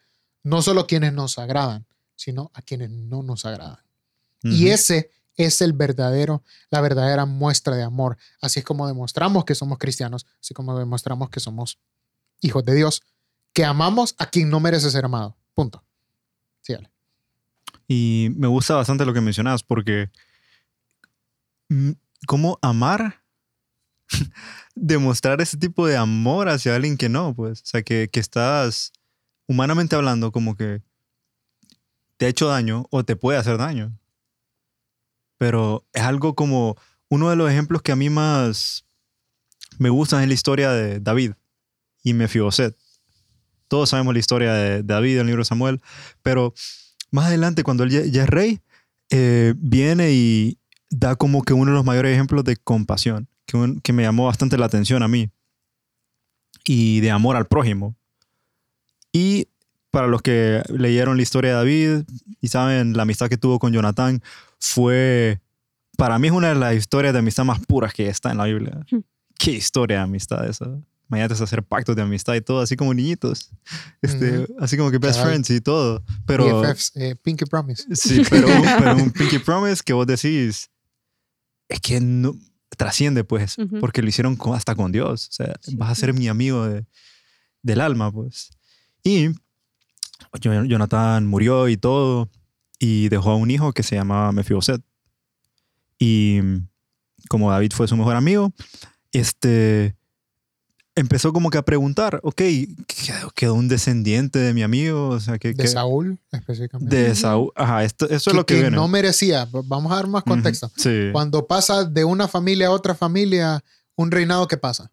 no 0.48 0.62
solo 0.62 0.86
quienes 0.86 1.12
nos 1.12 1.38
agradan, 1.38 1.86
sino 2.16 2.50
a 2.54 2.62
quienes 2.62 2.90
no 2.90 3.22
nos 3.22 3.44
agradan. 3.44 3.84
Y 4.42 4.68
ese 4.68 5.10
es 5.36 5.60
el 5.60 5.72
verdadero, 5.72 6.42
la 6.70 6.80
verdadera 6.80 7.26
muestra 7.26 7.76
de 7.76 7.82
amor. 7.82 8.16
Así 8.40 8.60
es 8.60 8.64
como 8.64 8.86
demostramos 8.86 9.44
que 9.44 9.54
somos 9.54 9.78
cristianos, 9.78 10.26
así 10.40 10.54
como 10.54 10.78
demostramos 10.78 11.28
que 11.28 11.40
somos 11.40 11.78
hijos 12.40 12.64
de 12.64 12.74
Dios, 12.74 13.02
que 13.52 13.64
amamos 13.64 14.14
a 14.18 14.26
quien 14.26 14.48
no 14.48 14.58
merece 14.58 14.90
ser 14.90 15.04
amado. 15.04 15.36
Punto. 15.54 15.84
Sí, 16.62 16.72
dale. 16.72 16.90
Y 17.86 18.30
me 18.36 18.48
gusta 18.48 18.74
bastante 18.74 19.04
lo 19.04 19.12
que 19.12 19.20
mencionas 19.20 19.62
porque 19.62 20.10
mm, 21.68 21.90
cómo 22.26 22.58
amar, 22.62 23.22
demostrar 24.74 25.40
ese 25.42 25.58
tipo 25.58 25.86
de 25.86 25.96
amor 25.96 26.48
hacia 26.48 26.74
alguien 26.74 26.96
que 26.96 27.08
no, 27.08 27.34
pues, 27.34 27.60
o 27.62 27.66
sea, 27.66 27.82
que, 27.82 28.08
que 28.10 28.20
estás 28.20 28.92
humanamente 29.48 29.96
hablando 29.96 30.30
como 30.30 30.56
que 30.56 30.82
te 32.16 32.26
ha 32.26 32.28
hecho 32.28 32.46
daño 32.46 32.86
o 32.90 33.04
te 33.04 33.16
puede 33.16 33.38
hacer 33.38 33.58
daño. 33.58 33.98
Pero 35.38 35.84
es 35.92 36.02
algo 36.02 36.34
como 36.34 36.76
uno 37.08 37.30
de 37.30 37.36
los 37.36 37.50
ejemplos 37.50 37.82
que 37.82 37.92
a 37.92 37.96
mí 37.96 38.10
más 38.10 38.84
me 39.78 39.88
gustan 39.88 40.22
es 40.22 40.28
la 40.28 40.34
historia 40.34 40.70
de 40.70 41.00
David 41.00 41.32
y 42.02 42.12
Mefiboset. 42.12 42.76
Todos 43.68 43.90
sabemos 43.90 44.14
la 44.14 44.20
historia 44.20 44.52
de 44.52 44.82
David 44.82 45.14
en 45.14 45.20
el 45.20 45.26
libro 45.26 45.42
de 45.42 45.46
Samuel, 45.46 45.80
pero 46.22 46.54
más 47.10 47.26
adelante, 47.26 47.62
cuando 47.62 47.84
él 47.84 47.90
ya, 47.90 48.22
es 48.22 48.28
rey, 48.28 48.60
eh, 49.10 49.54
viene 49.56 50.12
y 50.12 50.58
da 50.90 51.16
como 51.16 51.42
que 51.42 51.52
uno 51.52 51.70
de 51.70 51.76
los 51.76 51.84
mayores 51.84 52.12
ejemplos 52.12 52.44
de 52.44 52.56
compasión, 52.56 53.28
que 53.46 53.92
me 53.92 54.02
llamó 54.02 54.26
bastante 54.26 54.58
la 54.58 54.66
atención 54.66 55.02
a 55.02 55.08
mí, 55.08 55.30
y 56.64 57.00
de 57.00 57.10
amor 57.10 57.36
al 57.36 57.46
prójimo. 57.46 57.96
Y 59.18 59.48
para 59.90 60.06
los 60.06 60.22
que 60.22 60.62
leyeron 60.68 61.16
la 61.16 61.22
historia 61.22 61.50
de 61.50 61.56
David 61.56 62.04
y 62.40 62.48
saben 62.48 62.96
la 62.96 63.02
amistad 63.02 63.28
que 63.28 63.36
tuvo 63.38 63.58
con 63.58 63.72
Jonatán, 63.72 64.22
fue, 64.60 65.40
para 65.96 66.18
mí 66.18 66.28
es 66.28 66.32
una 66.32 66.48
de 66.50 66.54
las 66.54 66.74
historias 66.76 67.12
de 67.14 67.20
amistad 67.20 67.44
más 67.44 67.58
puras 67.66 67.92
que 67.94 68.08
está 68.08 68.30
en 68.30 68.38
la 68.38 68.44
Biblia. 68.44 68.84
Hmm. 68.90 68.98
Qué 69.38 69.52
historia 69.52 69.98
de 69.98 70.02
amistad 70.04 70.46
esa. 70.48 70.66
Imagínate 71.08 71.42
hacer 71.42 71.62
pactos 71.62 71.96
de 71.96 72.02
amistad 72.02 72.34
y 72.34 72.42
todo, 72.42 72.60
así 72.60 72.76
como 72.76 72.92
niñitos. 72.92 73.50
Este, 74.02 74.46
Así 74.60 74.76
como 74.76 74.90
que 74.90 74.98
best 74.98 75.22
friends 75.22 75.48
y 75.50 75.60
todo. 75.62 76.04
Pero, 76.26 76.60
BFFs, 76.60 76.92
eh, 76.96 77.16
Pinky 77.16 77.46
Promise. 77.46 77.84
Sí, 77.96 78.22
pero, 78.28 78.46
pero 78.78 78.94
un 78.96 79.10
Pinky 79.10 79.38
Promise 79.38 79.82
que 79.84 79.94
vos 79.94 80.06
decís 80.06 80.68
es 81.68 81.80
que 81.80 81.98
no 82.00 82.36
trasciende, 82.76 83.24
pues, 83.24 83.56
porque 83.80 84.02
lo 84.02 84.08
hicieron 84.08 84.36
con- 84.36 84.54
hasta 84.54 84.74
con 84.74 84.92
Dios. 84.92 85.28
O 85.28 85.32
sea, 85.32 85.54
Sí, 85.62 85.74
vas 85.76 85.90
a 85.90 85.94
ser 85.94 86.12
mi 86.12 86.28
amigo 86.28 86.66
de- 86.68 86.84
del 87.62 87.80
alma, 87.80 88.12
pues. 88.12 88.50
Y 89.02 89.28
Jo- 90.32 90.64
Jonathan 90.64 91.26
murió 91.26 91.68
y 91.68 91.76
todo, 91.76 92.28
y 92.78 93.08
dejó 93.08 93.30
a 93.30 93.36
un 93.36 93.50
hijo 93.50 93.72
que 93.72 93.82
se 93.82 93.96
llamaba 93.96 94.30
Mefiboset. 94.32 94.82
Y 95.98 96.40
como 97.28 97.50
David 97.50 97.72
fue 97.74 97.88
su 97.88 97.96
mejor 97.96 98.16
amigo, 98.16 98.52
este 99.12 99.96
empezó 100.94 101.32
como 101.32 101.50
que 101.50 101.58
a 101.58 101.62
preguntar, 101.62 102.18
ok, 102.24 102.34
¿quedó, 102.36 103.30
quedó 103.34 103.54
un 103.54 103.68
descendiente 103.68 104.38
de 104.40 104.52
mi 104.52 104.62
amigo? 104.64 105.10
O 105.10 105.20
sea, 105.20 105.38
que, 105.38 105.48
De 105.48 105.54
que- 105.54 105.68
Saúl, 105.68 106.18
específicamente. 106.32 106.94
de 106.96 107.14
Saúl. 107.14 107.52
Ajá, 107.54 107.84
esto, 107.84 108.06
eso 108.08 108.30
es 108.30 108.36
lo 108.36 108.44
que, 108.44 108.54
viene. 108.54 108.70
no 108.72 108.88
merecía. 108.88 109.48
Vamos 109.50 109.92
a 109.92 109.96
dar 109.96 110.08
más 110.08 110.24
contexto. 110.24 110.70
Sí. 110.76 111.10
Cuando 111.12 111.46
pasa 111.46 111.84
de 111.84 112.04
una 112.04 112.26
familia 112.26 112.66
a 112.68 112.70
otra 112.72 112.94
familia, 112.96 113.62
un 113.94 114.10
reinado, 114.10 114.46
¿qué 114.48 114.56
pasa? 114.56 114.90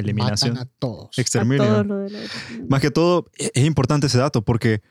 Eliminación. 0.00 0.54
Matan 0.54 0.66
a 0.68 0.70
todos. 0.78 1.18
A 1.18 1.20
Exterminio. 1.20 1.64
todo 1.64 1.84
lo 1.84 1.98
de 1.98 2.10
la 2.10 2.18
otra 2.20 2.28
familia. 2.30 2.66
Más 2.68 2.80
que 2.80 2.90
todo, 2.90 3.26
e- 3.38 3.50
es 3.54 3.64
importante 3.64 4.06
ese 4.06 4.18
dato 4.18 4.42
porque 4.42 4.82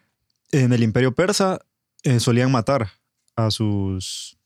en 0.52 0.72
el 0.74 0.84
imperio 0.84 1.14
persa 1.16 1.60
eh, 2.04 2.20
solían 2.20 2.52
matar 2.52 2.90
a 3.36 3.52
sus... 3.52 4.38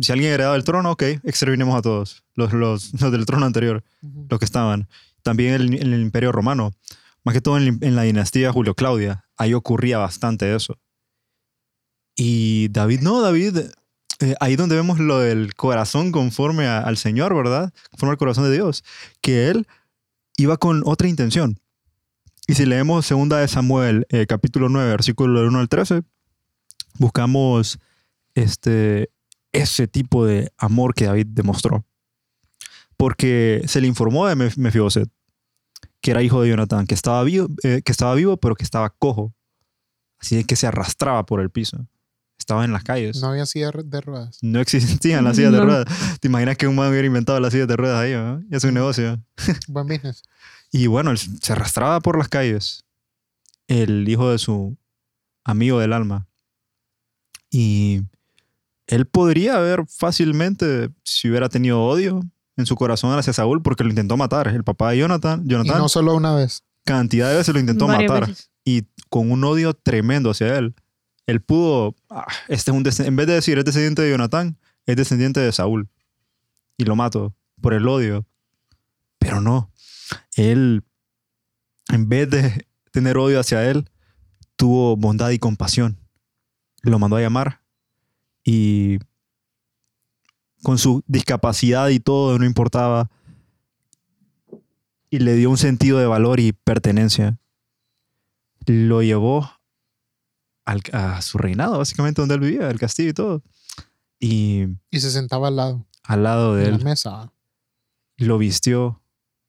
Si 0.00 0.12
alguien 0.12 0.32
heredaba 0.32 0.54
el 0.56 0.62
trono, 0.64 0.92
ok, 0.92 1.02
exterminemos 1.24 1.76
a 1.76 1.82
todos. 1.82 2.22
Los, 2.34 2.52
los, 2.52 3.00
los 3.00 3.10
del 3.12 3.26
trono 3.26 3.44
anterior, 3.46 3.82
Ujú. 4.02 4.26
los 4.30 4.38
que 4.38 4.44
estaban. 4.44 4.88
También 5.22 5.54
en 5.54 5.60
el, 5.60 5.74
en 5.82 5.92
el 5.94 6.00
imperio 6.00 6.30
romano. 6.32 6.72
Más 7.24 7.34
que 7.34 7.40
todo 7.40 7.58
en, 7.58 7.78
la 7.96 8.02
dinastía 8.02 8.52
Julio 8.52 8.74
Claudia. 8.74 9.24
Ahí 9.36 9.52
ocurría 9.54 9.98
bastante 9.98 10.54
eso. 10.54 10.78
Y 12.16 12.68
David, 12.68 13.00
no, 13.00 13.20
David, 13.20 13.58
eh, 14.20 14.34
ahí 14.40 14.56
donde 14.56 14.76
vemos 14.76 14.98
lo 14.98 15.18
del 15.18 15.54
corazón 15.54 16.10
conforme 16.12 16.66
a- 16.66 16.78
al 16.80 16.96
Señor, 16.96 17.34
¿verdad? 17.34 17.72
Conforme 17.90 18.12
al 18.12 18.18
corazón 18.18 18.44
de 18.44 18.52
Dios. 18.52 18.84
Que 19.20 19.48
él 19.48 19.66
iba 20.38 20.56
con 20.56 20.82
otra 20.86 21.08
intención. 21.08 21.58
Y 22.46 22.54
si 22.54 22.64
leemos 22.64 23.04
segunda 23.04 23.38
de 23.38 23.48
Samuel, 23.48 24.06
eh, 24.08 24.26
capítulo 24.26 24.70
9, 24.70 24.88
versículo 24.90 25.40
del 25.40 25.48
1 25.48 25.58
al 25.58 25.68
13, 25.68 26.02
buscamos 26.98 27.78
este, 28.34 29.10
ese 29.52 29.86
tipo 29.86 30.24
de 30.24 30.50
amor 30.56 30.94
que 30.94 31.04
David 31.04 31.26
demostró. 31.30 31.84
Porque 32.96 33.62
se 33.66 33.80
le 33.80 33.86
informó 33.86 34.26
de 34.26 34.34
Mef- 34.36 34.56
Mefiboset, 34.56 35.08
que 36.00 36.10
era 36.12 36.22
hijo 36.22 36.40
de 36.42 36.48
Jonatán, 36.48 36.86
que 36.86 36.94
estaba 36.94 37.22
vivo, 37.22 37.48
eh, 37.62 37.82
que 37.84 37.92
estaba 37.92 38.14
vivo, 38.14 38.36
pero 38.38 38.54
que 38.54 38.64
estaba 38.64 38.90
cojo. 38.90 39.34
Así 40.18 40.42
que 40.44 40.56
se 40.56 40.66
arrastraba 40.66 41.24
por 41.26 41.40
el 41.40 41.50
piso. 41.50 41.86
Estaba 42.48 42.64
en 42.64 42.72
las 42.72 42.82
calles. 42.82 43.20
No 43.20 43.28
había 43.28 43.44
silla 43.44 43.70
de 43.84 44.00
ruedas. 44.00 44.38
No 44.40 44.58
existían 44.58 45.22
las 45.22 45.36
sillas 45.36 45.52
de 45.52 45.60
ruedas. 45.64 45.84
¿Te 46.18 46.28
imaginas 46.28 46.56
que 46.56 46.66
un 46.66 46.76
man 46.76 46.88
hubiera 46.88 47.06
inventado 47.06 47.38
las 47.40 47.52
sillas 47.52 47.68
de 47.68 47.76
ruedas 47.76 48.00
ahí? 48.00 48.12
¿no? 48.14 48.42
Y 48.50 48.56
es 48.56 48.64
un 48.64 48.72
negocio. 48.72 49.22
Buen 49.68 49.86
business. 49.86 50.22
Y 50.72 50.86
bueno, 50.86 51.10
él 51.10 51.18
se 51.18 51.52
arrastraba 51.52 52.00
por 52.00 52.16
las 52.16 52.28
calles. 52.30 52.86
El 53.66 54.08
hijo 54.08 54.30
de 54.30 54.38
su 54.38 54.78
amigo 55.44 55.78
del 55.78 55.92
alma. 55.92 56.26
Y 57.50 58.00
él 58.86 59.04
podría 59.04 59.56
haber 59.58 59.84
fácilmente, 59.86 60.88
si 61.04 61.28
hubiera 61.28 61.50
tenido 61.50 61.82
odio 61.82 62.22
en 62.56 62.64
su 62.64 62.76
corazón 62.76 63.12
hacia 63.18 63.34
Saúl, 63.34 63.60
porque 63.60 63.84
lo 63.84 63.90
intentó 63.90 64.16
matar. 64.16 64.48
El 64.48 64.64
papá 64.64 64.92
de 64.92 64.96
Jonathan, 65.00 65.42
Y 65.44 65.50
Jonathan, 65.50 65.76
no 65.82 65.88
solo 65.90 66.14
una 66.14 66.34
vez. 66.34 66.62
cantidad 66.86 67.28
de 67.30 67.36
veces 67.36 67.52
lo 67.52 67.60
intentó 67.60 67.86
Varias 67.88 68.10
matar. 68.10 68.28
veces. 68.30 68.50
Y 68.64 68.84
con 69.10 69.30
un 69.30 69.44
odio 69.44 69.74
tremendo 69.74 70.30
hacia 70.30 70.56
él. 70.56 70.74
Él 71.28 71.42
pudo, 71.42 71.94
ah, 72.08 72.26
este 72.48 72.70
es 72.70 72.74
un 72.74 73.06
en 73.06 73.16
vez 73.16 73.26
de 73.26 73.34
decir 73.34 73.58
es 73.58 73.64
descendiente 73.66 74.00
de 74.00 74.10
Jonatán, 74.10 74.56
es 74.86 74.96
descendiente 74.96 75.40
de 75.40 75.52
Saúl. 75.52 75.90
Y 76.78 76.84
lo 76.84 76.96
mato 76.96 77.36
por 77.60 77.74
el 77.74 77.86
odio. 77.86 78.26
Pero 79.18 79.42
no. 79.42 79.70
Él, 80.36 80.84
en 81.92 82.08
vez 82.08 82.30
de 82.30 82.66
tener 82.92 83.18
odio 83.18 83.40
hacia 83.40 83.68
él, 83.68 83.90
tuvo 84.56 84.96
bondad 84.96 85.28
y 85.28 85.38
compasión. 85.38 85.98
Lo 86.80 86.98
mandó 86.98 87.16
a 87.16 87.20
llamar 87.20 87.60
y 88.42 88.98
con 90.62 90.78
su 90.78 91.04
discapacidad 91.06 91.90
y 91.90 92.00
todo, 92.00 92.38
no 92.38 92.46
importaba. 92.46 93.10
Y 95.10 95.18
le 95.18 95.34
dio 95.34 95.50
un 95.50 95.58
sentido 95.58 95.98
de 95.98 96.06
valor 96.06 96.40
y 96.40 96.52
pertenencia. 96.52 97.38
Lo 98.64 99.02
llevó 99.02 99.57
al- 100.68 100.82
a 100.92 101.20
su 101.22 101.38
reinado, 101.38 101.78
básicamente 101.78 102.20
donde 102.22 102.34
él 102.34 102.40
vivía, 102.40 102.70
el 102.70 102.78
castillo 102.78 103.10
y 103.10 103.14
todo. 103.14 103.42
Y 104.20 104.64
Y 104.90 105.00
se 105.00 105.10
sentaba 105.10 105.48
al 105.48 105.56
lado 105.56 105.86
al 106.04 106.22
lado 106.22 106.54
de 106.54 106.64
de 106.64 106.70
la 106.72 106.78
mesa. 106.78 107.32
lo 108.16 108.38
vistió, 108.38 109.00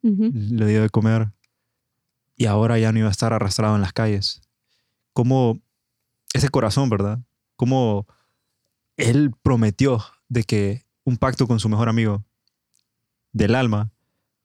le 0.01 0.65
dio 0.65 0.81
de 0.81 0.89
comer 0.89 1.31
y 2.35 2.45
ahora 2.45 2.77
ya 2.79 2.91
no 2.91 2.99
iba 2.99 3.07
a 3.07 3.11
estar 3.11 3.33
arrastrado 3.33 3.75
en 3.75 3.81
las 3.81 3.93
calles. 3.93 4.41
Como 5.13 5.59
ese 6.33 6.49
corazón, 6.49 6.89
¿verdad? 6.89 7.19
Como 7.55 8.05
él 8.97 9.31
prometió 9.41 10.03
de 10.29 10.43
que 10.43 10.85
un 11.03 11.17
pacto 11.17 11.47
con 11.47 11.59
su 11.59 11.67
mejor 11.69 11.89
amigo 11.89 12.23
del 13.33 13.55
alma 13.55 13.91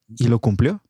y 0.09 0.29
lo 0.29 0.39
cumplió. 0.39 0.83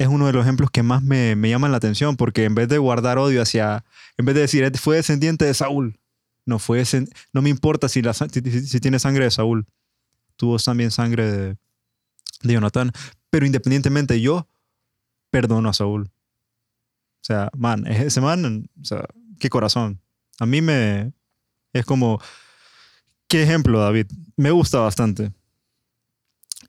Es 0.00 0.08
uno 0.08 0.26
de 0.26 0.32
los 0.32 0.46
ejemplos 0.46 0.70
que 0.70 0.82
más 0.82 1.02
me, 1.02 1.36
me 1.36 1.50
llaman 1.50 1.72
la 1.72 1.76
atención 1.76 2.16
porque 2.16 2.44
en 2.44 2.54
vez 2.54 2.68
de 2.68 2.78
guardar 2.78 3.18
odio 3.18 3.42
hacia, 3.42 3.84
en 4.16 4.24
vez 4.24 4.34
de 4.34 4.40
decir, 4.40 4.64
"Este 4.64 4.78
fue 4.78 4.96
descendiente 4.96 5.44
de 5.44 5.52
Saúl, 5.52 6.00
no 6.46 6.58
fue, 6.58 6.82
no 7.34 7.42
me 7.42 7.50
importa 7.50 7.86
si, 7.86 8.00
la, 8.00 8.14
si, 8.14 8.30
tiene 8.80 8.98
sangre 8.98 9.24
de 9.24 9.30
Saúl, 9.30 9.66
tuvo 10.36 10.56
también 10.56 10.90
sangre 10.90 11.30
de, 11.30 11.56
de 12.42 12.54
Jonatán, 12.54 12.92
pero 13.28 13.44
independientemente 13.44 14.18
yo 14.22 14.48
perdono 15.28 15.68
a 15.68 15.74
Saúl. 15.74 16.04
O 16.04 17.24
sea, 17.24 17.50
man, 17.54 17.86
ese 17.86 18.22
man, 18.22 18.70
o 18.80 18.84
sea, 18.86 19.04
qué 19.38 19.50
corazón. 19.50 20.00
A 20.38 20.46
mí 20.46 20.62
me 20.62 21.12
es 21.74 21.84
como 21.84 22.22
qué 23.28 23.42
ejemplo, 23.42 23.78
David. 23.80 24.06
Me 24.36 24.50
gusta 24.50 24.78
bastante. 24.78 25.30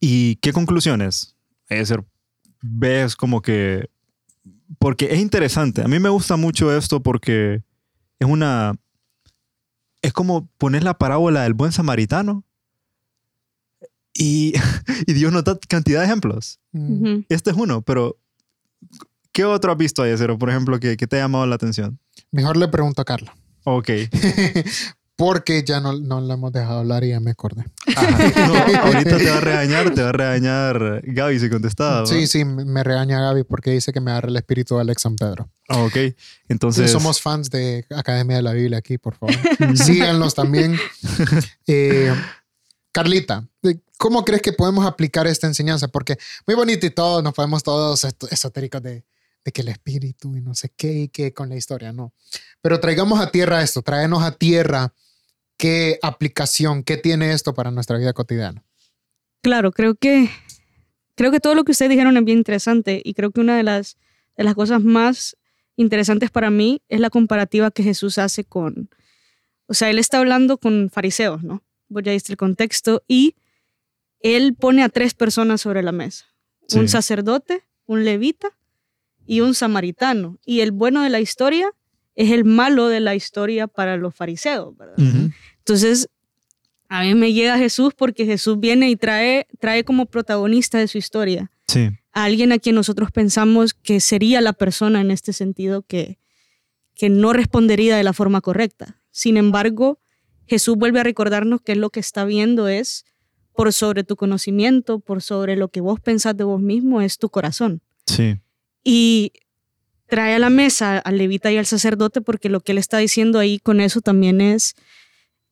¿Y 0.02 0.36
qué 0.36 0.52
conclusiones? 0.52 1.38
Es 1.70 1.88
decir, 1.88 2.06
ves 2.62 3.16
como 3.16 3.42
que 3.42 3.90
porque 4.80 5.14
es 5.14 5.20
interesante. 5.20 5.82
A 5.84 5.88
mí 5.88 6.00
me 6.00 6.10
gusta 6.10 6.38
mucho 6.38 6.76
esto 6.76 7.02
porque 7.02 7.62
es 8.20 8.28
una 8.28 8.76
es 10.02 10.14
como 10.14 10.48
poner 10.58 10.84
la 10.84 10.98
parábola 10.98 11.44
del 11.44 11.54
buen 11.54 11.72
samaritano 11.72 12.44
y, 14.14 14.54
y 15.08 15.14
Dios 15.14 15.32
nos 15.32 15.44
da 15.44 15.58
cantidad 15.68 16.00
de 16.00 16.06
ejemplos. 16.06 16.60
Este 17.30 17.52
es 17.52 17.58
uno, 17.58 17.82
pero 17.82 18.18
¿qué 19.32 19.46
otro 19.46 19.72
has 19.72 19.78
visto 19.78 20.02
ahí, 20.02 20.14
Cero? 20.18 20.38
Por 20.38 20.50
ejemplo, 20.50 20.80
que, 20.80 20.98
que 20.98 21.08
te 21.08 21.18
ha 21.18 21.20
llamado 21.20 21.46
la 21.46 21.56
atención. 21.56 22.00
Mejor 22.32 22.58
le 22.58 22.68
pregunto 22.68 23.02
a 23.02 23.06
Carla. 23.06 23.36
Ok. 23.64 23.90
Porque 25.22 25.64
ya 25.64 25.80
no, 25.80 25.94
no 25.94 26.20
le 26.20 26.34
hemos 26.34 26.52
dejado 26.52 26.80
hablar 26.80 27.04
y 27.04 27.10
ya 27.10 27.20
me 27.20 27.30
acordé. 27.30 27.64
Ajá. 27.96 28.18
No, 28.48 28.56
ahorita 28.56 29.18
te 29.20 29.30
va 29.30 29.38
a 29.38 29.42
regañar, 29.42 29.94
te 29.94 30.02
va 30.02 30.10
a 30.10 30.14
regañar 30.14 31.02
Gaby 31.04 31.40
si 31.40 31.48
contestaba. 31.48 32.08
Sí, 32.08 32.26
sí, 32.26 32.44
me 32.44 32.84
regaña 32.84 33.22
Gaby 33.22 33.44
porque 33.44 33.70
dice 33.70 33.94
que 33.94 34.02
me 34.02 34.10
agarra 34.10 34.30
el 34.30 34.36
espíritu 34.38 34.76
de 34.76 34.82
Alex 34.82 35.04
San 35.04 35.16
Pedro. 35.16 35.48
Ah, 35.70 35.84
ok. 35.84 35.96
Entonces. 36.48 36.90
Somos 36.90 37.22
fans 37.22 37.52
de 37.52 37.86
Academia 37.96 38.38
de 38.38 38.42
la 38.42 38.54
Biblia 38.54 38.80
aquí, 38.80 38.98
por 38.98 39.14
favor. 39.14 39.36
Síganos 39.76 40.34
también. 40.34 40.76
Eh, 41.68 42.12
Carlita, 42.92 43.48
eh, 43.62 43.78
¿cómo 43.98 44.26
crees 44.26 44.42
que 44.42 44.54
podemos 44.54 44.88
aplicar 44.88 45.28
esta 45.28 45.46
enseñanza? 45.46 45.88
Porque 45.88 46.18
muy 46.48 46.56
bonito 46.56 46.88
y 46.88 46.90
todo, 46.90 47.22
nos 47.22 47.36
podemos 47.36 47.62
todos 47.62 48.08
esotéricos 48.32 48.82
de, 48.82 49.06
de 49.46 49.52
que 49.52 49.62
el 49.62 49.68
espíritu 49.68 50.36
y 50.36 50.42
no 50.42 50.56
sé 50.56 50.72
qué 50.76 50.92
y 50.92 51.08
qué 51.10 51.32
con 51.32 51.48
la 51.48 51.56
historia, 51.56 51.94
no. 51.94 52.12
Pero 52.62 52.80
traigamos 52.80 53.22
a 53.22 53.30
tierra 53.30 53.62
esto, 53.62 53.84
traenos 53.84 54.24
a 54.24 54.32
tierra 54.32 54.92
qué 55.62 56.00
aplicación, 56.02 56.84
qué 56.84 56.98
tiene 56.98 57.32
esto 57.34 57.54
para 57.54 57.72
nuestra 57.72 57.98
vida 57.98 58.14
cotidiana. 58.14 58.64
Claro, 59.44 59.72
creo 59.72 59.96
que 59.96 60.30
creo 61.16 61.32
que 61.32 61.40
todo 61.40 61.54
lo 61.56 61.64
que 61.64 61.72
ustedes 61.72 61.90
dijeron 61.92 62.18
es 62.18 62.24
bien 62.26 62.40
interesante 62.40 63.02
y 63.04 63.14
creo 63.14 63.32
que 63.32 63.42
una 63.42 63.56
de 63.58 63.64
las, 63.64 63.98
de 64.38 64.44
las 64.44 64.56
cosas 64.56 64.82
más 64.82 65.38
interesantes 65.76 66.32
para 66.32 66.50
mí 66.50 66.82
es 66.90 67.00
la 67.00 67.10
comparativa 67.10 67.70
que 67.72 67.84
Jesús 67.84 68.18
hace 68.18 68.44
con, 68.44 68.90
o 69.68 69.74
sea, 69.74 69.90
él 69.90 70.00
está 70.00 70.18
hablando 70.20 70.58
con 70.58 70.90
fariseos, 70.90 71.44
¿no? 71.44 71.64
Vos 71.90 72.02
ya 72.04 72.12
diste 72.12 72.34
el 72.34 72.38
contexto 72.38 73.04
y 73.08 73.36
él 74.20 74.56
pone 74.56 74.84
a 74.84 74.90
tres 74.90 75.14
personas 75.14 75.62
sobre 75.62 75.84
la 75.84 75.92
mesa, 75.92 76.26
un 76.74 76.88
Sí. 76.88 76.94
sacerdote, 76.94 77.64
un 77.86 78.04
levita 78.06 78.50
y 79.26 79.42
un 79.42 79.54
samaritano. 79.54 80.38
Y 80.46 80.62
el 80.62 80.72
bueno 80.72 81.02
de 81.04 81.10
la 81.10 81.20
historia 81.20 81.72
es 82.16 82.32
el 82.32 82.46
malo 82.46 82.88
de 82.88 83.00
la 83.00 83.16
historia 83.16 83.68
para 83.68 83.98
los 83.98 84.14
fariseos, 84.16 84.76
¿verdad? 84.78 85.00
Ujú. 85.00 85.32
Entonces, 85.62 86.10
a 86.90 87.04
mí 87.04 87.16
me 87.16 87.34
llega 87.34 87.58
Jesús 87.58 87.94
porque 87.96 88.26
Jesús 88.26 88.60
viene 88.60 88.90
y 88.90 88.96
trae, 88.96 89.48
trae 89.60 89.84
como 89.84 90.06
protagonista 90.08 90.78
de 90.78 90.88
su 90.88 90.98
historia 90.98 91.52
Sí. 91.68 91.90
a 92.12 92.24
alguien 92.26 92.52
a 92.52 92.60
quien 92.60 92.76
nosotros 92.76 93.12
pensamos 93.12 93.74
que 93.74 94.02
sería 94.02 94.42
la 94.42 94.52
persona 94.54 95.00
en 95.00 95.10
este 95.12 95.32
sentido 95.32 95.84
que, 95.84 96.18
que 96.96 97.10
no 97.10 97.32
respondería 97.32 97.96
de 97.96 98.04
la 98.04 98.12
forma 98.14 98.42
correcta. 98.42 99.00
Sin 99.12 99.38
embargo, 99.38 100.00
Jesús 100.48 100.76
vuelve 100.76 101.00
a 101.00 101.04
recordarnos 101.04 101.62
que 101.62 101.76
lo 101.78 101.90
que 101.90 102.02
está 102.02 102.26
viendo 102.26 102.68
es 102.68 103.06
por 103.54 103.72
sobre 103.72 104.04
tu 104.04 104.16
conocimiento, 104.18 105.00
por 105.00 105.22
sobre 105.22 105.56
lo 105.56 105.70
que 105.70 105.80
vos 105.82 106.00
pensás 106.00 106.36
de 106.36 106.44
vos 106.44 106.60
mismo, 106.62 107.02
es 107.02 107.18
tu 107.18 107.30
corazón. 107.30 107.82
Sí. 108.06 108.38
Y 108.84 109.32
trae 110.08 110.34
a 110.36 110.40
la 110.40 110.50
mesa 110.50 110.98
al 110.98 111.18
levita 111.18 111.52
y 111.54 111.58
al 111.58 111.66
sacerdote 111.66 112.20
porque 112.20 112.50
lo 112.50 112.60
que 112.60 112.74
él 112.74 112.78
está 112.80 112.98
diciendo 112.98 113.40
ahí 113.40 113.60
con 113.60 113.80
eso 113.80 114.02
también 114.02 114.42
es, 114.42 114.76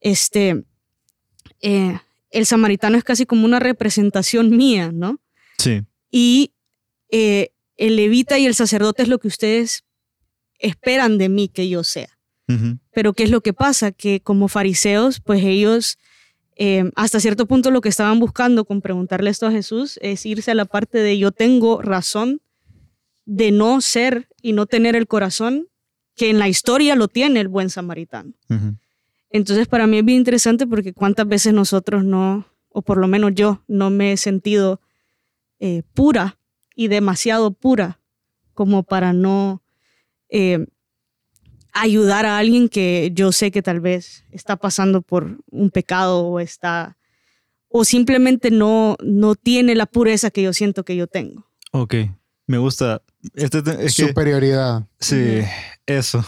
este, 0.02 0.64
eh, 1.62 2.00
el 2.32 2.46
samaritano 2.46 2.98
es 2.98 3.04
casi 3.04 3.26
como 3.26 3.46
una 3.46 3.60
representación 3.60 4.56
mía, 4.56 4.92
¿no? 4.94 5.20
Sí. 5.58 5.84
y 6.10 6.54
eh, 7.12 7.52
el 7.76 7.96
levita 7.96 8.38
y 8.38 8.46
el 8.46 8.56
sacerdote 8.56 9.04
es 9.04 9.10
lo 9.10 9.20
que 9.20 9.28
ustedes 9.28 9.84
esperan 10.60 11.18
de 11.18 11.30
mí 11.30 11.48
que 11.48 11.70
yo 11.70 11.84
sea. 11.84 12.10
Pero 12.92 13.14
¿qué 13.14 13.24
es 13.24 13.30
lo 13.30 13.42
que 13.42 13.54
pasa? 13.54 13.92
Que 13.92 14.22
como 14.22 14.48
fariseos, 14.48 15.20
pues 15.20 15.44
ellos, 15.44 16.00
eh, 16.56 16.90
hasta 16.96 17.20
cierto 17.20 17.46
punto 17.46 17.70
lo 17.70 17.80
que 17.80 17.90
estaban 17.90 18.20
buscando 18.20 18.66
con 18.66 18.82
preguntarle 18.82 19.30
esto 19.30 19.46
a 19.46 19.52
Jesús 19.52 20.00
es 20.02 20.26
irse 20.26 20.50
a 20.50 20.56
la 20.56 20.66
parte 20.66 20.98
de 20.98 21.20
yo 21.20 21.32
tengo 21.32 21.80
razón 21.80 22.42
de 23.26 23.52
no 23.52 23.82
ser 23.82 24.30
y 24.42 24.54
no 24.54 24.66
tener 24.66 24.96
el 24.96 25.06
corazón 25.06 25.68
que 26.16 26.32
en 26.32 26.40
la 26.40 26.50
historia 26.50 26.96
lo 26.96 27.08
tiene 27.08 27.40
el 27.40 27.50
buen 27.50 27.70
samaritano. 27.70 28.34
Entonces 29.32 29.68
para 29.68 29.88
mí 29.88 29.98
es 30.00 30.06
bien 30.06 30.20
interesante 30.20 30.66
porque 30.68 30.94
cuántas 30.94 31.28
veces 31.28 31.54
nosotros 31.54 32.04
no, 32.04 32.46
o 32.70 32.82
por 32.82 32.98
lo 32.98 33.08
menos 33.08 33.32
yo, 33.36 33.62
no 33.68 33.90
me 33.90 34.14
he 34.14 34.18
sentido 34.18 34.82
eh, 35.60 35.84
pura 35.94 36.38
y 36.76 36.88
demasiado 36.88 37.52
pura 37.52 38.00
como 38.54 38.84
para 38.84 39.14
no 39.14 39.62
eh, 40.30 40.66
ayudar 41.74 42.26
a 42.26 42.38
alguien 42.38 42.70
que 42.70 43.12
yo 43.14 43.32
sé 43.32 43.52
que 43.52 43.62
tal 43.62 43.80
vez 43.80 44.24
está 44.32 44.56
pasando 44.58 45.02
por 45.02 45.38
un 45.52 45.70
pecado 45.70 46.26
o 46.26 46.40
está 46.40 46.98
o 47.70 47.86
simplemente 47.86 48.50
no, 48.50 48.98
no 49.04 49.36
tiene 49.36 49.76
la 49.76 49.86
pureza 49.86 50.32
que 50.32 50.42
yo 50.42 50.54
siento 50.54 50.84
que 50.84 50.96
yo 50.96 51.06
tengo. 51.06 51.46
Ok. 51.72 51.94
Me 52.48 52.58
gusta. 52.58 53.04
Este 53.36 53.62
te- 53.62 53.86
es 53.86 53.96
que- 53.96 54.08
Superioridad. 54.08 54.88
sí, 55.00 55.42
eso. 55.86 56.26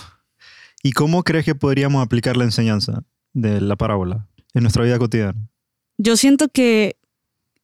¿Y 0.84 0.92
cómo 0.94 1.24
crees 1.24 1.46
que 1.46 1.56
podríamos 1.56 2.04
aplicar 2.04 2.38
la 2.38 2.44
enseñanza 2.44 3.04
de 3.34 3.62
la 3.62 3.76
parábola 3.76 4.28
en 4.54 4.64
nuestra 4.64 4.84
vida 4.84 4.98
cotidiana? 5.00 5.48
yo 5.98 6.18
siento 6.18 6.48
que, 6.50 6.98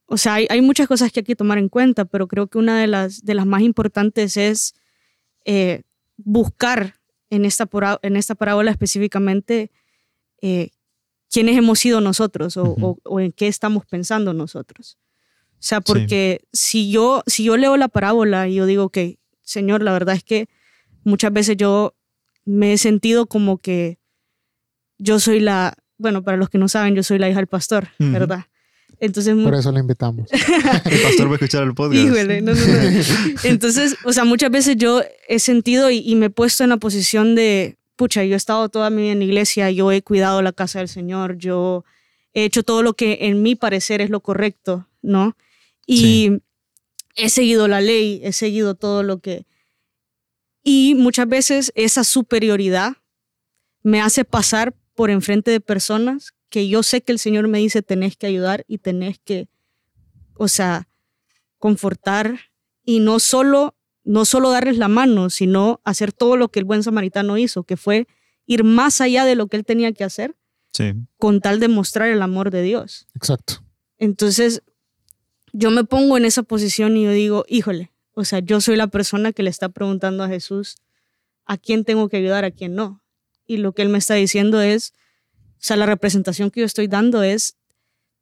o 0.05 0.15
sea, 0.17 0.35
hay, 0.35 0.45
hay 0.51 0.61
muchas 0.61 0.87
cosas 0.87 1.11
que 1.11 1.21
hay 1.21 1.23
que 1.23 1.35
tomar 1.35 1.57
en 1.57 1.69
cuenta, 1.69 2.05
pero 2.05 2.27
creo 2.27 2.45
que 2.47 2.59
una 2.59 2.79
de 2.79 2.85
las, 2.85 3.25
de 3.25 3.33
las 3.33 3.47
más 3.47 3.61
importantes 3.63 4.37
es 4.37 4.75
eh, 5.45 5.81
buscar 6.17 6.95
en 7.31 7.45
esta, 7.45 7.67
en 8.03 8.15
esta 8.15 8.35
parábola 8.35 8.69
específicamente 8.69 9.71
eh, 10.41 10.69
quiénes 11.31 11.57
hemos 11.57 11.79
sido 11.79 11.99
nosotros 11.99 12.57
o, 12.57 12.63
Ujú. 12.65 12.85
o- 12.85 12.99
o 13.15 13.19
en 13.19 13.31
qué 13.31 13.47
estamos 13.47 13.87
pensando 13.87 14.33
nosotros. 14.33 14.99
O 15.53 15.55
sea, 15.63 15.81
porque 15.81 16.41
si, 16.53 16.91
yo, 16.91 17.23
si 17.25 17.43
yo 17.45 17.57
leo 17.57 17.75
la 17.75 17.87
parábola 17.87 18.47
y 18.47 18.53
yo 18.55 18.67
digo 18.67 18.89
que, 18.91 19.17
Señor, 19.41 19.81
la 19.81 19.93
verdad 19.93 20.13
es 20.15 20.23
que 20.23 20.47
muchas 21.03 21.33
veces 21.33 21.57
yo 21.57 21.95
me 22.47 22.73
he 22.73 22.77
sentido 22.77 23.27
como 23.27 23.57
que 23.59 23.99
yo 24.97 25.19
soy 25.19 25.39
la, 25.39 25.75
bueno, 25.97 26.23
para 26.23 26.37
los 26.37 26.49
que 26.49 26.57
no 26.57 26.67
saben, 26.67 26.95
yo 26.95 27.03
soy 27.03 27.19
la 27.19 27.29
hija 27.29 27.37
del 27.37 27.47
pastor. 27.47 27.89
¿verdad? 27.99 28.45
Entonces, 28.99 29.35
Por 29.35 29.53
eso 29.53 29.71
lo 29.71 29.79
invitamos. 29.79 30.27
El 30.85 31.01
pastor 31.01 31.27
va 31.27 31.31
a 31.31 31.35
escuchar 31.35 31.63
el 31.63 31.75
podcast. 31.75 32.03
Híjole, 32.03 32.41
no, 32.41 32.53
no, 32.55 32.65
no. 32.65 32.99
Entonces, 33.43 33.95
o 34.05 34.11
sea, 34.13 34.23
muchas 34.23 34.49
veces 34.49 34.75
yo 34.77 35.03
he 35.27 35.37
sentido 35.37 35.91
y, 35.91 35.97
y 35.99 36.15
me 36.15 36.27
he 36.27 36.29
puesto 36.31 36.63
en 36.63 36.71
la 36.71 36.77
posición 36.77 37.35
de, 37.35 37.77
pucha, 37.95 38.23
yo 38.23 38.33
he 38.33 38.37
estado 38.37 38.69
toda 38.69 38.89
mi 38.89 39.03
vida 39.03 39.11
en 39.11 39.19
la 39.19 39.25
iglesia, 39.25 39.69
yo 39.69 39.91
he 39.91 40.01
cuidado 40.01 40.41
la 40.41 40.51
casa 40.51 40.79
del 40.79 40.87
Señor, 40.87 41.37
yo 41.37 41.83
he 42.33 42.45
hecho 42.45 42.63
todo 42.63 42.81
lo 42.81 42.93
que 42.95 43.19
en 43.21 43.43
mi 43.43 43.53
parecer 43.55 44.01
es 44.01 44.09
lo 44.09 44.21
correcto, 44.21 44.87
¿no? 45.03 45.35
Y 45.85 45.97
Sí. 45.99 46.41
he 47.17 47.29
seguido 47.29 47.67
la 47.67 47.81
ley, 47.81 48.19
he 48.23 48.31
seguido 48.31 48.73
todo 48.73 49.03
lo 49.03 49.19
que... 49.19 49.45
Y 50.69 50.95
muchas 50.95 51.29
veces 51.29 51.71
esa 51.75 52.03
superioridad 52.03 52.97
me 53.83 54.01
hace 54.01 54.25
pasar 54.25 54.75
por 54.95 55.09
enfrente 55.09 55.49
de 55.49 55.61
personas 55.61 56.33
que 56.49 56.67
yo 56.67 56.83
sé 56.83 56.99
que 57.01 57.13
el 57.13 57.19
Señor 57.19 57.47
me 57.47 57.59
dice 57.59 57.81
tenés 57.81 58.17
que 58.17 58.27
ayudar 58.27 58.65
y 58.67 58.79
tenés 58.79 59.17
que, 59.17 59.47
o 60.33 60.49
sea, 60.49 60.89
confortar 61.57 62.37
y 62.83 62.99
no 62.99 63.19
solo, 63.19 63.77
no 64.03 64.25
solo 64.25 64.49
darles 64.51 64.77
la 64.77 64.89
mano, 64.89 65.29
sino 65.29 65.79
hacer 65.85 66.11
todo 66.11 66.35
lo 66.35 66.49
que 66.49 66.59
el 66.59 66.65
buen 66.65 66.83
samaritano 66.83 67.37
hizo, 67.37 67.63
que 67.63 67.77
fue 67.77 68.05
ir 68.45 68.65
más 68.65 68.99
allá 68.99 69.23
de 69.23 69.35
lo 69.35 69.47
que 69.47 69.55
él 69.55 69.63
tenía 69.63 69.93
que 69.93 70.03
hacer 70.03 70.35
Sí. 70.73 70.91
con 71.17 71.39
tal 71.39 71.61
de 71.61 71.69
mostrar 71.69 72.09
el 72.09 72.21
amor 72.21 72.51
de 72.51 72.61
Dios. 72.61 73.07
Exacto. 73.15 73.63
Entonces, 73.97 74.63
yo 75.53 75.71
me 75.71 75.85
pongo 75.85 76.17
en 76.17 76.25
esa 76.25 76.43
posición 76.43 76.97
y 76.97 77.05
yo 77.05 77.11
digo, 77.11 77.45
híjole, 77.47 77.93
o 78.17 78.25
sea, 78.25 78.39
yo 78.39 78.59
soy 78.61 78.75
la 78.77 78.87
persona 78.87 79.31
que 79.31 79.43
le 79.43 79.49
está 79.51 79.69
preguntando 79.69 80.23
a 80.23 80.27
Jesús 80.27 80.75
a 81.45 81.55
quién 81.57 81.85
tengo 81.85 82.09
que 82.09 82.17
ayudar, 82.17 82.45
a 82.45 82.51
quién 82.51 82.73
no. 82.73 83.01
Y 83.45 83.57
lo 83.57 83.73
que 83.73 83.83
él 83.83 83.89
me 83.89 83.99
está 83.99 84.15
diciendo 84.15 84.59
es, 84.59 84.93
o 85.51 85.59
sea, 85.59 85.77
la 85.77 85.85
representación 85.85 86.49
que 86.49 86.61
yo 86.61 86.65
estoy 86.65 86.87
dando 86.87 87.21
es, 87.21 87.55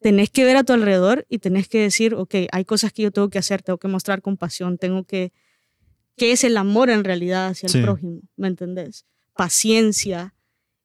tenés 0.02 0.30
que 0.30 0.44
ver 0.44 0.58
a 0.58 0.64
tu 0.66 0.74
alrededor 0.74 1.26
y 1.30 1.40
tenés 1.40 1.68
que 1.70 1.80
decir, 1.80 2.14
ok, 2.14 2.36
hay 2.52 2.66
cosas 2.66 2.92
que 2.92 3.04
yo 3.04 3.12
tengo 3.12 3.30
que 3.30 3.40
hacer, 3.40 3.62
tengo 3.64 3.78
que 3.78 3.88
mostrar 3.88 4.22
compasión, 4.22 4.78
tengo 4.78 5.06
que, 5.06 5.32
¿qué 6.18 6.34
es 6.34 6.44
el 6.44 6.58
amor 6.58 6.90
en 6.90 7.04
realidad 7.06 7.48
hacia 7.48 7.70
Sí. 7.70 7.78
el 7.78 7.84
prójimo? 7.86 8.20
¿Me 8.36 8.48
entendés? 8.50 9.06
Paciencia. 9.36 10.36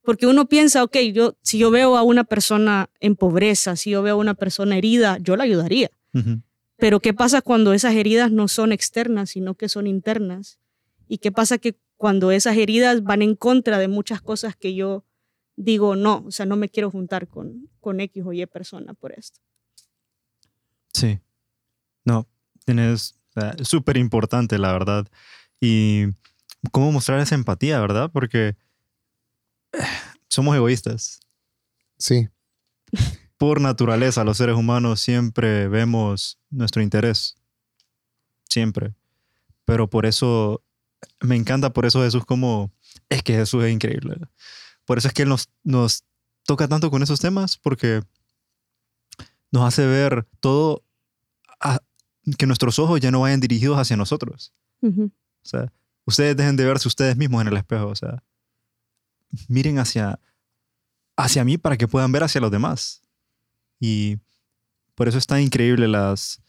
Porque 0.02 0.26
uno 0.26 0.48
piensa, 0.48 0.82
ok, 0.84 0.96
yo, 1.12 1.36
si 1.42 1.58
yo 1.58 1.70
veo 1.72 1.96
a 1.96 2.02
una 2.04 2.22
persona 2.24 2.88
en 3.00 3.16
pobreza, 3.16 3.74
si 3.74 3.90
yo 3.90 4.02
veo 4.02 4.14
a 4.14 4.18
una 4.18 4.34
persona 4.34 4.78
herida, 4.78 5.18
yo 5.20 5.36
la 5.36 5.44
ayudaría. 5.44 5.90
Ujú. 6.14 6.40
Pero 6.80 7.00
¿qué 7.00 7.12
pasa 7.14 7.42
cuando 7.42 7.72
esas 7.72 7.94
heridas 7.94 8.32
no 8.32 8.48
son 8.48 8.72
externas, 8.72 9.30
sino 9.30 9.54
que 9.54 9.68
son 9.68 9.86
internas? 9.86 10.58
¿Y 11.08 11.18
qué 11.18 11.30
pasa 11.30 11.58
que 11.58 11.78
cuando 11.96 12.30
esas 12.30 12.56
heridas 12.56 13.02
van 13.02 13.22
en 13.22 13.36
contra 13.36 13.78
de 13.78 13.88
muchas 13.88 14.22
cosas 14.22 14.56
que 14.56 14.74
yo 14.74 15.04
digo, 15.56 15.96
no, 15.96 16.24
o 16.26 16.30
sea, 16.30 16.46
no 16.46 16.56
me 16.56 16.68
quiero 16.68 16.90
juntar 16.90 17.28
con, 17.28 17.68
con 17.80 18.00
X 18.00 18.24
o 18.24 18.32
Y 18.32 18.46
persona 18.46 18.94
por 18.94 19.12
esto? 19.12 19.40
Sí. 20.92 21.20
No, 22.04 22.26
tienes, 22.64 23.20
súper 23.62 23.96
importante, 23.96 24.58
la 24.58 24.72
verdad. 24.72 25.06
Y 25.60 26.06
cómo 26.72 26.92
mostrar 26.92 27.20
esa 27.20 27.34
empatía, 27.34 27.80
¿verdad? 27.80 28.10
Porque 28.12 28.56
eh, 29.72 29.78
somos 30.28 30.56
egoístas. 30.56 31.20
Sí. 31.98 32.28
Por 33.40 33.58
naturaleza, 33.62 34.22
los 34.22 34.36
seres 34.36 34.54
humanos 34.54 35.00
siempre 35.00 35.66
vemos 35.66 36.38
nuestro 36.50 36.82
interés. 36.82 37.38
Siempre. 38.50 38.92
Pero 39.64 39.88
por 39.88 40.04
eso, 40.04 40.62
me 41.20 41.36
encanta 41.36 41.72
por 41.72 41.86
eso 41.86 42.02
Jesús 42.02 42.26
como, 42.26 42.70
es 43.08 43.22
que 43.22 43.32
Jesús 43.32 43.64
es 43.64 43.72
increíble. 43.72 44.18
Por 44.84 44.98
eso 44.98 45.08
es 45.08 45.14
que 45.14 45.22
Él 45.22 45.30
nos, 45.30 45.48
nos 45.64 46.04
toca 46.44 46.68
tanto 46.68 46.90
con 46.90 47.02
esos 47.02 47.18
temas, 47.18 47.56
porque 47.56 48.02
nos 49.50 49.64
hace 49.64 49.86
ver 49.86 50.26
todo, 50.40 50.84
a- 51.60 51.80
que 52.36 52.46
nuestros 52.46 52.78
ojos 52.78 53.00
ya 53.00 53.10
no 53.10 53.20
vayan 53.22 53.40
dirigidos 53.40 53.78
hacia 53.78 53.96
nosotros. 53.96 54.52
O 55.42 55.48
sea, 55.48 55.72
ustedes 56.04 56.36
dejen 56.36 56.56
de 56.56 56.66
verse 56.66 56.86
ustedes 56.88 57.16
mismos 57.16 57.40
en 57.40 57.48
el 57.48 57.56
espejo. 57.56 57.86
O 57.86 57.96
sea, 57.96 58.22
miren 59.48 59.78
hacia, 59.78 60.20
hacia 61.16 61.42
mí 61.42 61.56
para 61.56 61.78
que 61.78 61.88
puedan 61.88 62.12
ver 62.12 62.22
hacia 62.24 62.42
los 62.42 62.50
demás. 62.50 62.99
Y 63.80 64.18
por 64.94 65.08
eso 65.08 65.18
es 65.18 65.26
tan 65.26 65.40
increíble 65.40 65.88
las, 65.88 66.40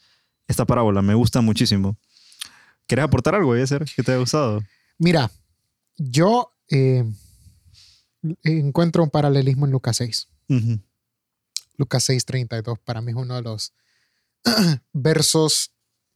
esta 0.46 0.64
parábola. 0.66 1.02
Me 1.02 1.14
gusta 1.14 1.40
muchísimo. 1.40 1.96
¿Quieres 2.86 3.04
aportar 3.04 3.34
algo, 3.34 3.56
Yeser, 3.56 3.84
que 3.84 4.02
te 4.02 4.12
haya 4.12 4.20
gustado? 4.20 4.62
Mira, 4.98 5.30
yo 5.96 6.52
eh, 6.68 7.04
encuentro 8.44 9.02
un 9.02 9.10
paralelismo 9.10 9.66
en 9.66 9.72
Lucas 9.72 9.96
6. 9.96 10.28
Ujú. 10.48 10.80
Lucas 11.78 12.04
6, 12.04 12.24
32, 12.26 12.78
para 12.80 13.00
mí 13.00 13.10
es 13.12 13.16
uno 13.16 13.34
de 13.34 13.42
los 13.42 13.72
versos 14.92 15.72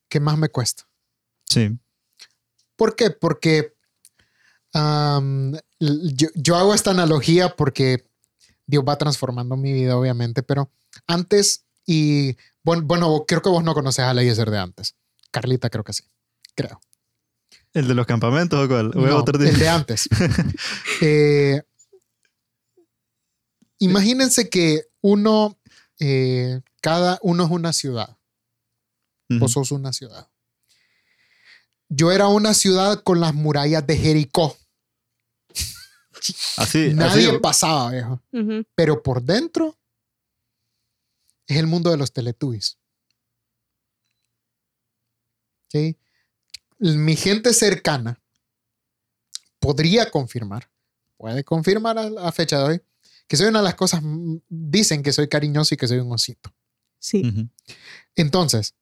que 0.09 0.21
más 0.21 0.37
me 0.37 0.51
cuesta. 0.51 0.87
Sí, 1.49 1.79
¿Por 2.77 2.95
qué? 2.95 3.11
Porque 3.11 3.75
yo, 5.81 6.29
yo 6.35 6.57
hago 6.57 6.75
esta 6.75 6.91
analogía 6.91 7.57
porque 7.57 8.07
Dios 8.67 8.85
va 8.87 8.99
transformando 8.99 9.57
mi 9.57 9.73
vida, 9.73 9.97
obviamente, 9.97 10.43
pero 10.43 10.71
antes 11.07 11.65
y 11.87 12.37
bueno, 12.63 12.83
bueno, 12.85 13.25
creo 13.27 13.43
que 13.43 13.49
vos 13.49 13.63
no 13.63 13.75
conoces 13.75 14.05
a 14.05 14.11
Eliezer 14.11 14.51
de 14.51 14.59
antes. 14.59 14.97
Carlita 15.31 15.71
creo 15.71 15.85
que 15.85 15.93
sí, 15.93 16.03
creo. 16.55 16.81
¿El 17.73 17.89
de 17.89 17.95
los 17.95 18.07
campamentos 18.07 18.65
o 18.65 18.69
cuál? 18.69 18.87
¿O 18.97 19.05
es 19.05 19.11
No, 19.11 19.25
el 19.45 19.59
de 19.59 19.69
antes. 19.69 20.09
Eh, 21.03 21.63
imagínense 23.79 24.49
que 24.49 24.89
uno, 25.01 25.59
eh, 26.01 26.61
cada 26.81 27.19
uno 27.23 27.45
es 27.45 27.51
una 27.51 27.73
ciudad. 27.73 28.17
Vos 29.29 29.53
sos 29.53 29.73
una 29.73 29.93
ciudad. 29.93 30.29
Yo 31.89 32.13
era 32.13 32.29
una 32.29 32.55
ciudad 32.55 33.03
con 33.03 33.21
las 33.21 33.35
murallas 33.35 33.87
de 33.87 33.97
Jericó. 33.97 34.57
Así, 36.57 36.93
Nadie 36.95 37.29
así. 37.29 37.39
pasaba, 37.39 37.91
viejo. 37.91 38.23
Pero 38.75 39.03
por 39.03 39.23
dentro 39.23 39.77
es 41.47 41.57
el 41.57 41.67
mundo 41.67 41.91
de 41.91 41.97
los 41.97 42.13
Teletubbies. 42.13 42.79
¿Sí? 45.69 45.97
Mi 46.79 47.17
gente 47.17 47.53
cercana 47.53 48.21
podría 49.59 50.11
confirmar, 50.11 50.71
puede 51.17 51.43
confirmar 51.45 51.99
a 51.99 52.11
la 52.11 52.33
fecha 52.33 52.59
de 52.59 52.65
hoy, 52.65 52.83
que 53.27 53.37
soy 53.37 53.47
una 53.47 53.61
de 53.61 53.65
las 53.65 53.75
cosas, 53.75 54.01
mm, 54.03 54.37
dicen 54.49 55.03
que 55.03 55.13
soy 55.13 55.29
cariñoso 55.29 55.75
y 55.75 55.77
que 55.77 55.89
soy 55.89 55.99
un 55.99 56.13
osito. 56.13 56.55
Sí. 56.99 57.49
Entonces, 58.15 58.75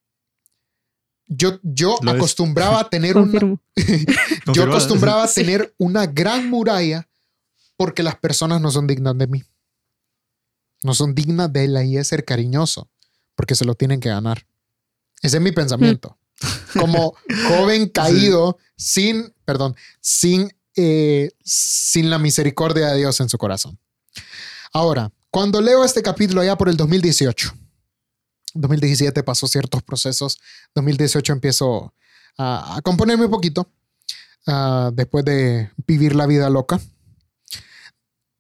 yo, 1.27 1.59
yo 1.63 1.97
Lo 2.03 2.13
es. 2.13 2.17
acostumbraba 2.17 2.81
a 2.81 2.91
tener 2.91 3.17
una, 3.17 3.59
yo 4.55 4.63
acostumbraba 4.65 5.25
a 5.25 5.29
tener 5.33 5.75
una 5.79 6.07
gran 6.07 6.51
muralla 6.51 7.09
porque 7.77 8.03
las 8.03 8.17
personas 8.17 8.61
no 8.61 8.71
son 8.71 8.87
dignas 8.87 9.17
de 9.17 9.27
mí. 9.27 9.43
No 10.85 10.93
son 10.93 11.15
dignas 11.15 11.51
de 11.51 11.65
él 11.65 11.77
ahí 11.79 11.97
es 11.97 12.09
ser 12.09 12.27
cariñoso 12.27 12.91
porque 13.35 13.55
se 13.55 13.65
lo 13.65 13.75
tienen 13.75 14.01
que 14.01 14.11
ganar. 14.11 14.47
Ese 15.23 15.39
es 15.39 15.43
mi 15.43 15.51
pensamiento. 15.51 16.19
Como 16.79 17.15
joven 17.49 17.89
caído 17.89 18.59
sin, 18.77 19.33
perdón, 19.47 19.75
sin, 20.03 20.55
eh, 20.77 21.31
sin 21.43 22.11
la 22.11 22.19
misericordia 22.19 22.89
de 22.89 22.99
Dios 22.99 23.19
en 23.21 23.31
su 23.31 23.39
corazón. 23.39 23.79
Ahora, 24.75 25.11
cuando 25.31 25.63
leo 25.63 25.87
este 25.87 26.03
capítulo 26.03 26.43
allá 26.43 26.59
por 26.59 26.69
el 26.69 26.77
2018, 26.77 27.55
2017 28.53 29.23
pasó 29.23 29.49
ciertos 29.49 29.83
procesos, 29.83 30.39
2018 30.75 31.33
empiezo 31.33 31.95
a, 32.37 32.77
a 32.77 32.83
componerme 32.83 33.25
un 33.25 33.31
poquito 33.31 33.71
ah, 34.47 34.91
después 34.93 35.25
de 35.25 35.71
vivir 35.87 36.15
la 36.15 36.27
vida 36.27 36.51
loca. 36.51 36.79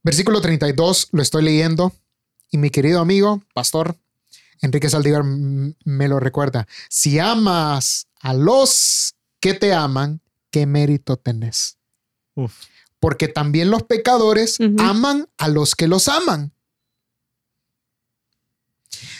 Versículo 0.02 0.42
32 0.42 1.08
lo 1.12 1.22
estoy 1.22 1.42
leyendo 1.42 1.94
y 2.54 2.56
mi 2.56 2.70
querido 2.70 3.00
amigo, 3.00 3.42
pastor 3.52 3.98
Enrique 4.60 4.88
Saldívar, 4.88 5.24
me 5.24 6.06
lo 6.06 6.20
recuerda. 6.20 6.68
Si 6.88 7.18
amas 7.18 8.06
a 8.20 8.32
los 8.32 9.16
que 9.40 9.54
te 9.54 9.74
aman, 9.74 10.20
¿qué 10.52 10.64
mérito 10.64 11.16
tenés? 11.16 11.78
Uf. 12.36 12.54
Porque 13.00 13.26
también 13.26 13.72
los 13.72 13.82
pecadores 13.82 14.58
aman 14.78 15.28
a 15.36 15.48
los 15.48 15.74
que 15.74 15.88
los 15.88 16.06
aman. 16.06 16.52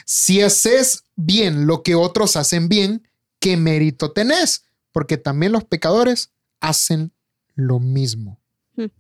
Si 0.05 0.41
haces 0.41 1.03
bien 1.17 1.67
lo 1.67 1.83
que 1.83 1.97
otros 1.97 2.37
hacen 2.37 2.69
bien, 2.69 3.09
¿qué 3.41 3.57
mérito 3.57 4.13
tenés? 4.13 4.63
Porque 4.93 5.17
también 5.17 5.51
los 5.51 5.65
pecadores 5.65 6.31
hacen 6.61 7.13
lo 7.57 7.81
mismo. 7.81 8.41
Hmm. 8.77 8.93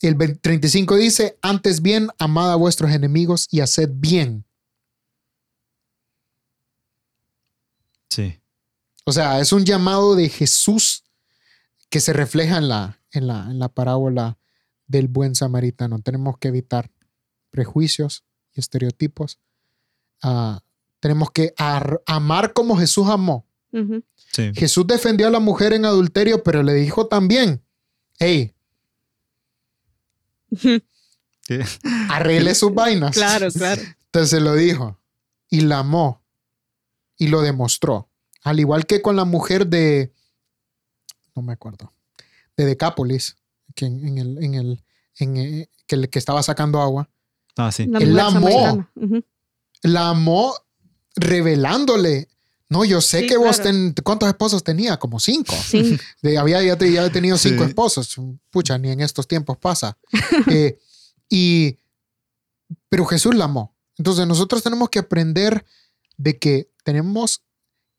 El 0.00 0.14
20 0.14 0.38
35 0.40 0.96
dice, 0.96 1.38
antes 1.42 1.82
bien, 1.82 2.08
amad 2.18 2.50
a 2.52 2.56
vuestros 2.56 2.90
enemigos 2.92 3.46
y 3.50 3.60
haced 3.60 3.90
bien. 3.92 4.44
Sí. 8.08 8.40
O 9.04 9.12
sea, 9.12 9.40
es 9.40 9.52
un 9.52 9.64
llamado 9.64 10.14
de 10.16 10.28
Jesús 10.28 11.04
que 11.88 12.00
se 12.00 12.12
refleja 12.12 12.58
en 12.58 12.68
la, 12.68 13.00
en 13.12 13.26
la, 13.26 13.44
en 13.50 13.58
la 13.58 13.68
parábola 13.68 14.38
del 14.86 15.08
buen 15.08 15.34
samaritano. 15.34 16.00
Tenemos 16.00 16.38
que 16.38 16.48
evitar 16.48 16.90
prejuicios 17.50 18.24
y 18.54 18.60
estereotipos. 18.60 19.38
Ah, 20.22 20.62
tenemos 21.00 21.30
que 21.30 21.54
ar- 21.56 22.02
amar 22.06 22.52
como 22.52 22.76
Jesús 22.76 23.08
amó. 23.08 23.46
Sí. 24.32 24.50
Jesús 24.54 24.86
defendió 24.86 25.28
a 25.28 25.30
la 25.30 25.38
mujer 25.40 25.72
en 25.72 25.84
adulterio, 25.84 26.42
pero 26.42 26.62
le 26.62 26.74
dijo 26.74 27.06
también, 27.06 27.62
hey, 28.18 28.54
Sí. 30.56 30.82
arregle 32.10 32.54
sus 32.54 32.72
vainas. 32.72 33.16
Claro, 33.16 33.50
claro. 33.50 33.82
Entonces 34.06 34.40
lo 34.42 34.54
dijo 34.54 35.00
y 35.48 35.62
la 35.62 35.78
amó 35.78 36.22
y 37.16 37.28
lo 37.28 37.42
demostró. 37.42 38.08
Al 38.42 38.60
igual 38.60 38.86
que 38.86 39.02
con 39.02 39.16
la 39.16 39.24
mujer 39.24 39.66
de, 39.66 40.12
no 41.34 41.42
me 41.42 41.52
acuerdo, 41.52 41.92
de 42.56 42.64
Decápolis, 42.64 43.36
que 43.74 43.86
en, 43.86 44.06
en 44.06 44.18
el, 44.18 44.44
en 44.44 44.54
el, 44.54 44.84
en, 45.16 45.36
eh, 45.36 45.70
que, 45.86 46.18
estaba 46.18 46.42
sacando 46.42 46.80
agua, 46.80 47.10
Ah, 47.56 47.72
sí. 47.72 47.86
La 47.86 47.98
Él 47.98 48.14
la 48.14 48.26
amó. 48.26 48.88
la 49.82 50.08
amó 50.08 50.54
revelándole. 51.14 52.28
No, 52.70 52.84
yo 52.84 53.00
sé 53.00 53.20
Sí, 53.22 53.26
que 53.26 53.36
vos 53.36 53.56
claro. 53.56 53.64
ten- 53.72 53.94
¿cuántos 54.02 54.28
esposos 54.28 54.62
tenía? 54.64 54.96
Como 54.96 55.18
cinco. 55.20 55.54
Sí. 55.54 55.98
De- 56.22 56.38
había, 56.38 56.62
ya, 56.62 56.76
te- 56.78 56.90
ya 56.92 57.10
tenido 57.10 57.36
cinco 57.36 57.64
Sí. 57.64 57.70
esposos. 57.70 58.16
Pucha, 58.50 58.78
ni 58.78 58.90
en 58.90 59.00
estos 59.00 59.26
tiempos 59.28 59.58
pasa. 59.58 59.98
Eh, 60.50 60.78
y, 61.28 61.76
pero 62.88 63.04
Jesús 63.04 63.34
la 63.34 63.44
amó. 63.46 63.76
Entonces 63.98 64.26
nosotros 64.26 64.62
tenemos 64.62 64.88
que 64.88 65.00
aprender 65.00 65.66
de 66.16 66.38
que 66.38 66.70
tenemos 66.84 67.42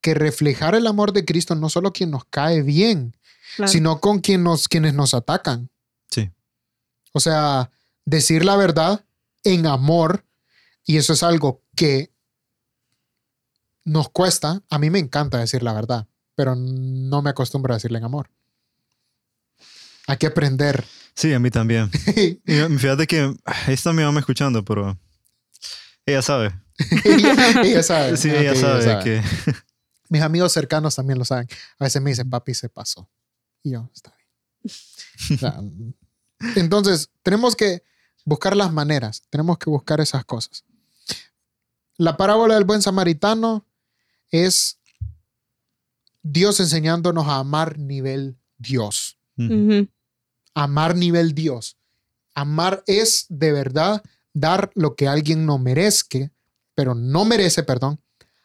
que 0.01 0.13
reflejar 0.13 0.73
el 0.73 0.88
amor 0.88 1.13
de 1.13 1.25
Cristo 1.25 1.53
no 1.53 1.69
solo 1.69 1.93
quien 1.93 2.10
nos 2.10 2.25
cae 2.25 2.62
bien, 2.63 3.15
Claro. 3.57 3.71
sino 3.71 3.99
con 3.99 4.19
quien 4.19 4.43
nos, 4.43 4.67
quienes 4.69 4.93
nos 4.93 5.13
atacan. 5.13 5.69
Sí. 6.10 6.31
O 7.12 7.19
sea, 7.19 7.69
decir 8.05 8.45
la 8.45 8.55
verdad 8.55 9.05
en 9.43 9.65
amor, 9.67 10.25
y 10.86 10.97
eso 10.97 11.13
es 11.13 11.23
algo 11.23 11.62
que 11.75 12.12
nos 13.84 14.10
cuesta. 14.10 14.62
A 14.70 14.80
mí 14.80 14.89
me 14.89 15.00
encanta 15.00 15.38
decir 15.38 15.63
la 15.63 15.74
verdad, 15.74 16.08
pero 16.36 16.56
no 16.56 17.22
me 17.22 17.30
acostumbro 17.30 17.74
a 17.74 17.78
decirle 17.78 17.98
en 17.98 18.06
amor. 18.06 18.30
Hay 20.08 20.17
que 20.17 20.28
aprender. 20.28 20.84
Sí, 21.13 21.34
a 21.34 21.39
mí 21.39 21.50
también. 21.50 21.89
Y 22.46 22.78
fíjate 22.78 23.08
que 23.08 23.36
está 23.67 23.94
mi 23.94 24.04
mamá 24.04 24.20
escuchando, 24.20 24.63
pero 24.63 24.98
ella 26.06 26.22
sabe. 26.22 26.54
ella, 27.06 27.62
ella 27.63 27.84
sabe. 27.84 28.17
Sí, 28.17 28.30
Ok, 28.30 28.36
ella 28.38 28.56
sabe 28.56 29.04
que 29.04 29.22
Mis 30.10 30.22
amigos 30.22 30.52
cercanos 30.52 30.96
también 30.96 31.20
lo 31.20 31.26
saben. 31.26 31.48
A 31.80 31.86
veces 31.86 32.02
me 32.02 32.10
dicen, 32.10 32.30
papi, 32.30 32.54
se 32.54 32.70
pasó. 32.70 33.10
Y 33.63 33.72
yo, 33.72 33.89
está 33.94 34.13
bien. 34.17 35.36
O 35.36 35.38
sea, 35.38 35.60
entonces, 36.56 37.12
tenemos 37.24 37.56
que 37.56 37.84
buscar 38.26 38.56
las 38.56 38.74
maneras, 38.74 39.24
tenemos 39.30 39.58
que 39.58 39.70
buscar 39.70 40.02
esas 40.02 40.26
cosas. 40.26 40.65
La 41.98 42.17
parábola 42.17 42.56
del 42.56 42.63
buen 42.63 42.82
samaritano 42.82 43.65
es 44.32 44.80
Dios 46.24 46.60
enseñándonos 46.60 47.28
a 47.28 47.38
amar 47.38 47.78
nivel 47.78 48.38
Dios. 48.58 49.17
Amar 50.54 50.96
nivel 50.96 51.34
Dios. 51.34 51.78
Amar 52.34 52.84
es 52.88 53.26
de 53.30 53.52
verdad 53.52 54.04
dar 54.34 54.72
lo 54.76 54.96
que 54.96 55.08
alguien 55.08 55.46
no 55.46 55.58
merezca, 55.58 56.32
pero 56.76 56.96
no 56.96 57.26
merece, 57.26 57.63
perdón, 57.63 58.00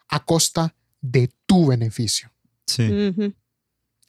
a 0.09 0.25
costa 0.25 0.75
de 1.01 1.31
tu 1.45 1.67
beneficio, 1.67 2.31
Sí. 2.65 3.33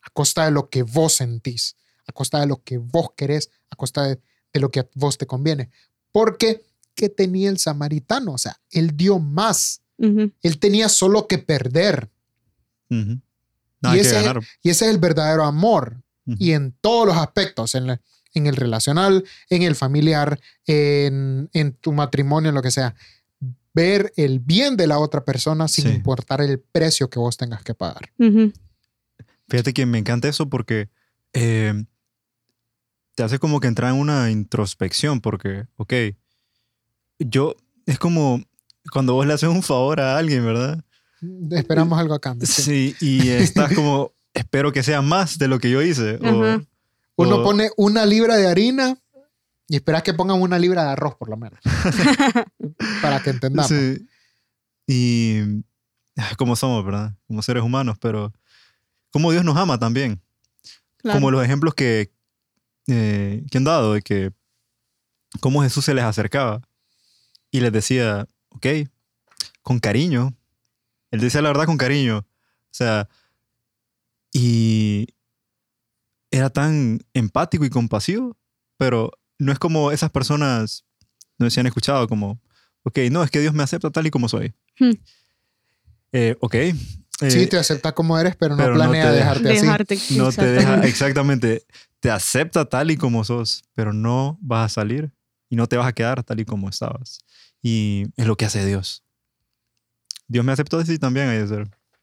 A 0.02 0.10
costa 0.10 0.46
de 0.46 0.50
lo 0.50 0.68
que 0.70 0.82
vos 0.82 1.14
sentís, 1.14 1.76
a 2.06 2.12
costa 2.12 2.40
de 2.40 2.46
lo 2.46 2.62
que 2.62 2.78
vos 2.78 3.10
querés, 3.16 3.50
a 3.70 3.76
costa 3.76 4.04
de, 4.04 4.20
de 4.52 4.60
lo 4.60 4.70
que 4.70 4.80
a 4.80 4.88
vos 4.94 5.18
te 5.18 5.26
conviene. 5.26 5.70
Porque, 6.10 6.64
¿qué 6.94 7.08
tenía 7.08 7.50
el 7.50 7.58
samaritano? 7.58 8.32
O 8.32 8.38
sea, 8.38 8.58
él 8.70 8.96
dio 8.96 9.18
más. 9.18 9.82
Ujú. 9.98 10.32
Él 10.42 10.58
tenía 10.58 10.88
solo 10.88 11.26
que 11.26 11.38
perder. 11.38 12.08
Ujú. 12.90 13.20
Nada 13.80 13.94
que 13.94 14.00
ese- 14.00 14.14
ganar. 14.14 14.42
Y 14.62 14.70
ese 14.70 14.86
es 14.86 14.90
el 14.92 14.98
verdadero 14.98 15.44
amor. 15.44 16.02
Ujú. 16.26 16.36
y 16.38 16.52
en 16.52 16.72
todos 16.82 17.06
los 17.06 17.16
aspectos, 17.16 17.74
en, 17.74 17.86
la- 17.86 18.02
en 18.34 18.46
el 18.46 18.54
relacional, 18.56 19.24
en 19.48 19.62
el 19.62 19.74
familiar, 19.74 20.38
en, 20.66 21.48
en 21.54 21.72
tu 21.72 21.92
matrimonio, 21.94 22.50
en 22.50 22.54
lo 22.54 22.60
que 22.60 22.70
sea. 22.70 22.94
Ver 23.72 24.12
el 24.16 24.38
bien 24.38 24.76
de 24.76 24.86
la 24.86 24.98
otra 24.98 25.24
persona 25.24 25.68
sin 25.68 25.86
Sí. 25.86 25.90
importar 25.90 26.42
el 26.42 26.58
precio 26.60 27.08
que 27.08 27.18
vos 27.18 27.38
tengas 27.38 27.62
que 27.62 27.72
pagar. 27.72 28.10
Fíjate 29.48 29.72
que 29.72 29.86
me 29.86 29.96
encanta 29.98 30.28
eso 30.28 30.50
porque 30.50 30.90
eh, 31.32 31.72
te 33.14 33.22
hace 33.22 33.38
como 33.38 33.58
que 33.60 33.68
entrar 33.68 33.94
en 33.94 33.98
una 34.00 34.30
introspección 34.30 35.22
porque, 35.22 35.66
ok, 35.76 35.94
yo, 37.18 37.56
es 37.86 37.98
como 37.98 38.42
cuando 38.92 39.14
vos 39.14 39.26
le 39.26 39.34
haces 39.34 39.48
un 39.48 39.62
favor 39.62 40.00
a 40.00 40.16
alguien, 40.18 40.44
¿verdad? 40.44 40.82
Esperamos 41.50 41.98
algo 41.98 42.14
a 42.14 42.20
cambio. 42.20 42.46
sí. 42.46 42.62
Sí, 42.62 42.96
y 43.00 43.28
estás 43.30 43.72
como, 43.74 44.12
espero 44.34 44.72
que 44.72 44.82
sea 44.82 45.02
más 45.02 45.38
de 45.38 45.48
lo 45.48 45.58
que 45.58 45.70
yo 45.70 45.82
hice. 45.82 46.16
o- 46.22 46.44
Ajá. 46.44 46.62
Uno 47.16 47.36
o- 47.36 47.42
pone 47.44 47.70
una 47.76 48.06
libra 48.06 48.36
de 48.36 48.46
harina 48.46 48.96
y 49.66 49.76
esperas 49.76 50.02
que 50.04 50.14
pongan 50.14 50.40
una 50.40 50.58
libra 50.58 50.84
de 50.84 50.90
arroz, 50.90 51.16
por 51.16 51.28
lo 51.28 51.36
menos. 51.36 51.58
Para 53.02 53.20
que 53.22 53.30
entendamos. 53.30 53.68
Sí. 53.70 54.06
Y 54.86 55.40
ah, 56.16 56.32
como 56.36 56.56
somos, 56.56 56.84
¿verdad? 56.84 57.14
Como 57.26 57.42
seres 57.42 57.62
humanos, 57.62 57.96
pero 58.00 58.32
como 59.10 59.32
Dios 59.32 59.44
nos 59.44 59.56
ama 59.56 59.78
también. 59.78 60.20
Claro. 60.98 61.16
Como 61.18 61.30
los 61.30 61.44
ejemplos 61.44 61.74
que, 61.74 62.12
eh, 62.86 63.44
que 63.50 63.58
han 63.58 63.64
dado 63.64 63.94
de 63.94 64.02
que 64.02 64.32
cómo 65.40 65.62
Jesús 65.62 65.84
se 65.84 65.94
les 65.94 66.04
acercaba 66.04 66.60
y 67.50 67.60
les 67.60 67.72
decía, 67.72 68.26
ok, 68.50 68.66
con 69.62 69.78
cariño. 69.78 70.34
Él 71.10 71.20
decía 71.20 71.42
la 71.42 71.48
verdad 71.48 71.66
con 71.66 71.78
cariño. 71.78 72.18
O 72.18 72.72
sea, 72.72 73.08
y 74.32 75.06
era 76.30 76.50
tan 76.50 77.00
empático 77.14 77.64
y 77.64 77.70
compasivo, 77.70 78.36
pero 78.76 79.10
no 79.38 79.52
es 79.52 79.58
como 79.58 79.90
esas 79.92 80.10
personas, 80.10 80.84
no 81.38 81.48
si 81.48 81.60
han 81.60 81.66
escuchado, 81.66 82.06
como, 82.08 82.40
ok, 82.82 82.98
no, 83.10 83.22
es 83.22 83.30
que 83.30 83.40
Dios 83.40 83.54
me 83.54 83.62
acepta 83.62 83.90
tal 83.90 84.06
y 84.06 84.10
como 84.10 84.28
soy. 84.28 84.54
Hmm. 84.78 84.92
Eh, 86.12 86.36
ok. 86.40 86.54
eh, 86.54 86.74
Sí, 87.30 87.46
te 87.46 87.56
acepta 87.58 87.92
como 87.92 88.18
eres, 88.18 88.36
pero 88.36 88.54
no 88.56 88.62
pero 88.62 88.74
no 88.74 88.80
planea 88.80 89.10
te- 89.10 89.16
dejarte 89.16 89.48
así. 89.50 89.60
Dejarte. 89.62 89.98
no 90.10 90.32
te 90.32 90.46
deja, 90.46 90.86
exactamente, 90.86 91.64
te 92.00 92.10
acepta 92.10 92.64
tal 92.66 92.90
y 92.90 92.96
como 92.96 93.24
sos, 93.24 93.64
pero 93.74 93.92
no 93.92 94.38
vas 94.40 94.66
a 94.72 94.74
salir 94.74 95.10
y 95.48 95.56
no 95.56 95.66
te 95.66 95.76
vas 95.76 95.86
a 95.86 95.92
quedar 95.92 96.22
tal 96.22 96.40
y 96.40 96.44
como 96.44 96.68
estabas. 96.68 97.20
Y 97.62 98.06
es 98.16 98.26
lo 98.26 98.36
que 98.36 98.44
hace 98.44 98.64
Dios. 98.64 99.02
Dios 100.28 100.44
me 100.44 100.52
aceptó 100.52 100.78
así 100.78 100.98
también. 100.98 101.28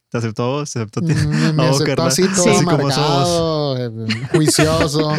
Te 0.10 0.18
aceptó 0.18 0.44
a 0.44 0.48
vos, 0.48 0.76
aceptó 0.76 1.00
a 1.00 1.04
ti. 1.04 1.14
Mm, 1.14 1.56
Me 1.56 1.64
A 1.66 1.70
vos, 1.72 1.82
aceptó 1.82 2.04
así 2.04 2.24
todo 2.28 2.44
Sí. 2.44 2.50
Amargado, 2.60 3.78
eh, 4.06 4.08
juicioso. 4.32 5.14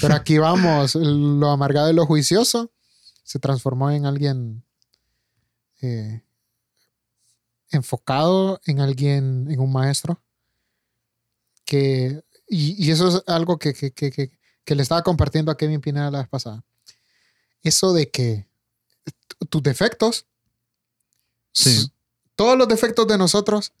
Pero 0.00 0.14
aquí 0.14 0.38
vamos, 0.38 0.94
lo 0.96 1.50
amargado 1.50 1.90
y 1.90 1.94
lo 1.94 2.06
juicioso 2.06 2.70
se 3.22 3.38
transformó 3.38 3.90
en 3.90 4.04
alguien 4.06 4.64
eh, 5.80 6.22
enfocado, 7.70 8.60
en 8.66 8.80
alguien, 8.80 9.46
en 9.50 9.60
un 9.60 9.72
maestro. 9.72 10.20
Que, 11.64 12.22
y, 12.48 12.84
y 12.86 12.90
eso 12.90 13.08
es 13.08 13.22
algo 13.26 13.58
que, 13.58 13.72
que, 13.72 13.92
que, 13.92 14.10
que- 14.10 14.74
le 14.74 14.82
estaba 14.82 15.02
compartiendo 15.02 15.50
a 15.50 15.56
Kevin 15.56 15.80
Pineda 15.80 16.10
la 16.10 16.18
vez 16.20 16.28
pasada. 16.28 16.64
Eso 17.62 17.92
de 17.92 18.10
que 18.10 18.46
tus 19.48 19.62
defectos, 19.62 20.26
Sí. 21.52 21.90
todos 22.34 22.58
los 22.58 22.66
defectos 22.68 23.06
de 23.06 23.16
nosotros 23.18 23.72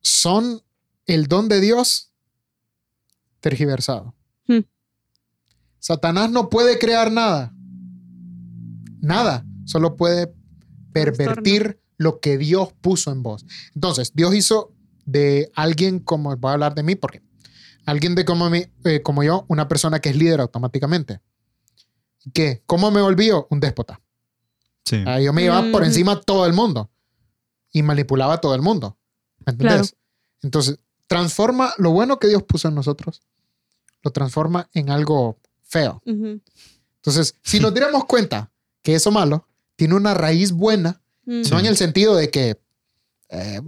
son 0.00 0.62
el 1.06 1.26
don 1.28 1.48
de 1.48 1.60
Dios 1.60 2.10
tergiversado. 3.40 4.14
Hmm. 4.46 4.60
Satanás 5.78 6.30
no 6.30 6.48
puede 6.48 6.78
crear 6.78 7.10
nada. 7.12 7.52
Nada. 9.00 9.44
Solo 9.64 9.96
puede 9.96 10.32
pervertir 10.92 11.80
lo 11.96 12.20
que 12.20 12.38
Dios 12.38 12.72
puso 12.80 13.10
en 13.12 13.22
vos. 13.22 13.44
Entonces, 13.74 14.12
Dios 14.14 14.34
hizo 14.34 14.72
de 15.04 15.50
alguien 15.54 15.98
como, 16.00 16.36
voy 16.36 16.50
a 16.50 16.54
hablar 16.54 16.74
de 16.74 16.82
mí 16.82 16.94
porque 16.96 17.22
alguien 17.86 18.14
de 18.14 18.24
como, 18.24 18.48
mi- 18.50 18.66
eh, 18.84 19.02
como 19.02 19.22
yo, 19.22 19.44
una 19.48 19.68
persona 19.68 20.00
que 20.00 20.10
es 20.10 20.16
líder 20.16 20.40
automáticamente. 20.40 21.20
¿Qué? 22.32 22.62
¿Cómo 22.66 22.90
me 22.92 23.02
volvió? 23.02 23.46
Un 23.50 23.58
déspota. 23.60 24.00
Sí. 24.84 25.02
Ah, 25.06 25.20
yo 25.20 25.32
me 25.32 25.42
llevaba 25.42 25.70
por 25.70 25.82
Mm. 25.82 25.86
encima 25.86 26.20
todo 26.20 26.46
el 26.46 26.52
mundo 26.52 26.90
y 27.72 27.82
manipulaba 27.82 28.34
a 28.34 28.40
todo 28.40 28.54
el 28.54 28.62
mundo. 28.62 28.96
¿Me 29.46 29.52
entendés? 29.52 29.94
Entonces, 30.42 30.78
transforma 31.06 31.72
lo 31.78 31.90
bueno 31.90 32.18
que 32.18 32.28
Dios 32.28 32.42
puso 32.42 32.68
en 32.68 32.74
nosotros, 32.74 33.22
lo 34.02 34.10
transforma 34.10 34.68
en 34.72 34.90
algo 34.90 35.38
feo. 35.62 36.02
Entonces, 36.06 37.34
si 37.42 37.60
nos 37.60 37.72
diéramos 37.74 38.04
cuenta 38.06 38.50
que 38.82 38.94
eso 38.94 39.10
malo 39.10 39.46
tiene 39.76 39.94
una 39.94 40.14
raíz 40.14 40.52
buena, 40.52 41.00
Mm. 41.24 41.42
no 41.50 41.58
en 41.60 41.66
el 41.66 41.76
sentido 41.76 42.14
de 42.16 42.30
que, 42.30 42.60
eh, 43.28 43.60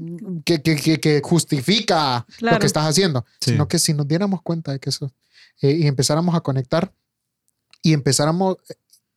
que, 0.44 0.60
que- 0.62 0.76
que- 0.76 1.00
que 1.00 1.20
justifica 1.24 2.26
lo 2.40 2.58
que 2.58 2.66
estás 2.66 2.86
haciendo, 2.86 3.24
Sí. 3.40 3.52
sino 3.52 3.68
que 3.68 3.78
si 3.78 3.94
nos 3.94 4.06
diéramos 4.08 4.42
cuenta 4.42 4.72
de 4.72 4.80
que 4.80 4.90
eso 4.90 5.12
eh, 5.62 5.70
y 5.70 5.86
empezáramos 5.86 6.34
a 6.34 6.40
conectar 6.40 6.92
y 7.80 7.92
empezáramos 7.92 8.56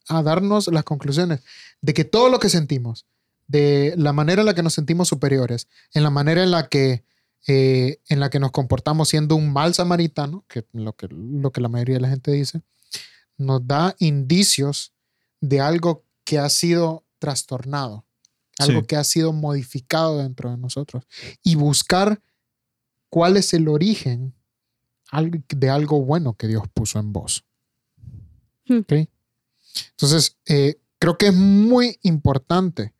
a 0.08 0.22
darnos 0.22 0.68
las 0.68 0.84
conclusiones 0.84 1.40
de 1.80 1.94
que 1.94 2.04
todo 2.04 2.28
lo 2.28 2.38
que 2.38 2.48
sentimos, 2.48 3.06
de 3.46 3.94
la 3.96 4.12
manera 4.12 4.42
en 4.42 4.46
la 4.46 4.54
que 4.54 4.62
nos 4.62 4.74
sentimos 4.74 5.08
superiores, 5.08 5.68
en 5.94 6.02
la 6.02 6.10
manera 6.10 6.42
en 6.42 6.50
la 6.50 6.68
que 6.68 7.04
eh, 7.46 8.00
en 8.08 8.20
la 8.20 8.30
que 8.30 8.40
nos 8.40 8.50
comportamos 8.50 9.08
siendo 9.08 9.36
un 9.36 9.52
mal 9.52 9.72
samaritano, 9.72 10.44
que 10.48 10.66
lo 10.72 10.94
que 10.94 11.08
lo 11.10 11.50
que 11.50 11.60
la 11.60 11.68
mayoría 11.68 11.94
de 11.94 12.00
la 12.02 12.08
gente 12.10 12.32
dice, 12.32 12.62
nos 13.38 13.66
da 13.66 13.94
indicios 14.00 14.92
de 15.40 15.60
algo 15.60 16.04
que 16.24 16.38
ha 16.38 16.48
sido 16.50 17.04
trastornado, 17.18 18.04
algo 18.58 18.80
Sí. 18.80 18.86
que 18.86 18.96
ha 18.96 19.04
sido 19.04 19.32
modificado 19.32 20.18
dentro 20.18 20.50
de 20.50 20.58
nosotros 20.58 21.04
y 21.42 21.54
buscar 21.54 22.20
cuál 23.08 23.36
es 23.36 23.54
el 23.54 23.68
origen 23.68 24.34
de 25.48 25.70
algo 25.70 26.02
bueno 26.02 26.34
que 26.34 26.48
Dios 26.48 26.64
puso 26.74 26.98
en 26.98 27.12
vos. 27.12 27.44
Hmm. 28.66 28.80
¿Ok? 28.80 28.92
Entonces, 29.92 30.36
eh, 30.46 30.78
creo 30.98 31.16
que 31.18 31.28
es 31.28 31.34
muy 31.34 31.98
importante. 32.02 32.94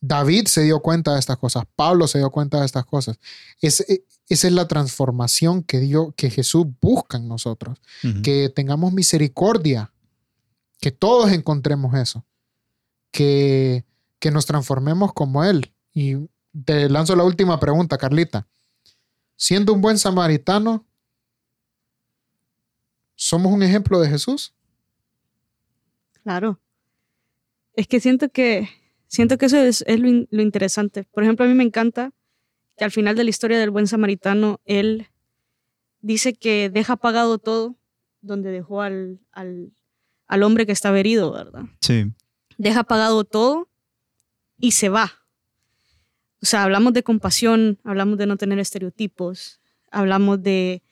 David 0.00 0.46
se 0.46 0.62
dio 0.62 0.80
cuenta 0.80 1.14
de 1.14 1.20
estas 1.20 1.38
cosas, 1.38 1.64
Pablo 1.76 2.06
se 2.06 2.18
dio 2.18 2.30
cuenta 2.30 2.60
de 2.60 2.66
estas 2.66 2.84
cosas. 2.84 3.18
Es, 3.60 3.80
eh, 3.88 4.04
esa 4.28 4.46
es 4.48 4.52
la 4.52 4.68
transformación 4.68 5.62
que, 5.62 5.80
dio, 5.80 6.12
que 6.16 6.30
Jesús 6.30 6.66
busca 6.80 7.16
en 7.16 7.26
nosotros 7.28 7.80
Ujú. 8.02 8.22
que 8.22 8.50
tengamos 8.54 8.92
misericordia, 8.92 9.92
que 10.80 10.90
todos 10.90 11.32
encontremos 11.32 11.94
eso, 11.94 12.24
que, 13.10 13.84
que 14.18 14.30
nos 14.30 14.44
transformemos 14.44 15.14
como 15.14 15.42
Él. 15.44 15.72
Y 15.94 16.16
te 16.64 16.88
lanzo 16.90 17.16
la 17.16 17.24
última 17.24 17.58
pregunta, 17.58 17.96
Carlita. 17.96 18.46
Siendo 19.36 19.72
un 19.72 19.80
buen 19.80 19.98
samaritano, 19.98 20.86
¿somos 23.14 23.52
un 23.52 23.62
ejemplo 23.62 24.00
de 24.00 24.08
Jesús? 24.08 24.54
Claro. 26.22 26.60
Es 27.74 27.86
que 27.88 28.00
siento 28.00 28.28
que 28.30 28.68
siento 29.08 29.38
que 29.38 29.46
eso 29.46 29.56
es, 29.58 29.84
es 29.86 30.00
lo, 30.00 30.08
in- 30.08 30.28
lo 30.30 30.42
interesante. 30.42 31.04
Por 31.12 31.22
ejemplo, 31.22 31.44
a 31.44 31.48
mí 31.48 31.54
me 31.54 31.64
encanta 31.64 32.12
que 32.76 32.84
al 32.84 32.90
final 32.90 33.16
de 33.16 33.24
la 33.24 33.30
historia 33.30 33.58
del 33.58 33.70
buen 33.70 33.86
samaritano, 33.86 34.60
él 34.64 35.08
dice 36.00 36.34
que 36.34 36.70
deja 36.70 36.96
pagado 36.96 37.38
todo 37.38 37.76
donde 38.20 38.50
dejó 38.50 38.80
al, 38.82 39.20
al, 39.32 39.72
al 40.26 40.42
hombre 40.42 40.66
que 40.66 40.72
estaba 40.72 40.98
herido, 40.98 41.32
¿verdad? 41.32 41.62
Sí. 41.80 42.12
Deja 42.58 42.82
pagado 42.84 43.24
todo 43.24 43.68
y 44.58 44.72
se 44.72 44.88
va. 44.88 45.12
O 46.42 46.46
sea, 46.46 46.62
hablamos 46.64 46.92
de 46.92 47.02
compasión, 47.02 47.78
hablamos 47.84 48.18
de 48.18 48.26
no 48.26 48.36
tener 48.36 48.58
estereotipos, 48.58 49.60
hablamos 49.90 50.42
de, 50.42 50.82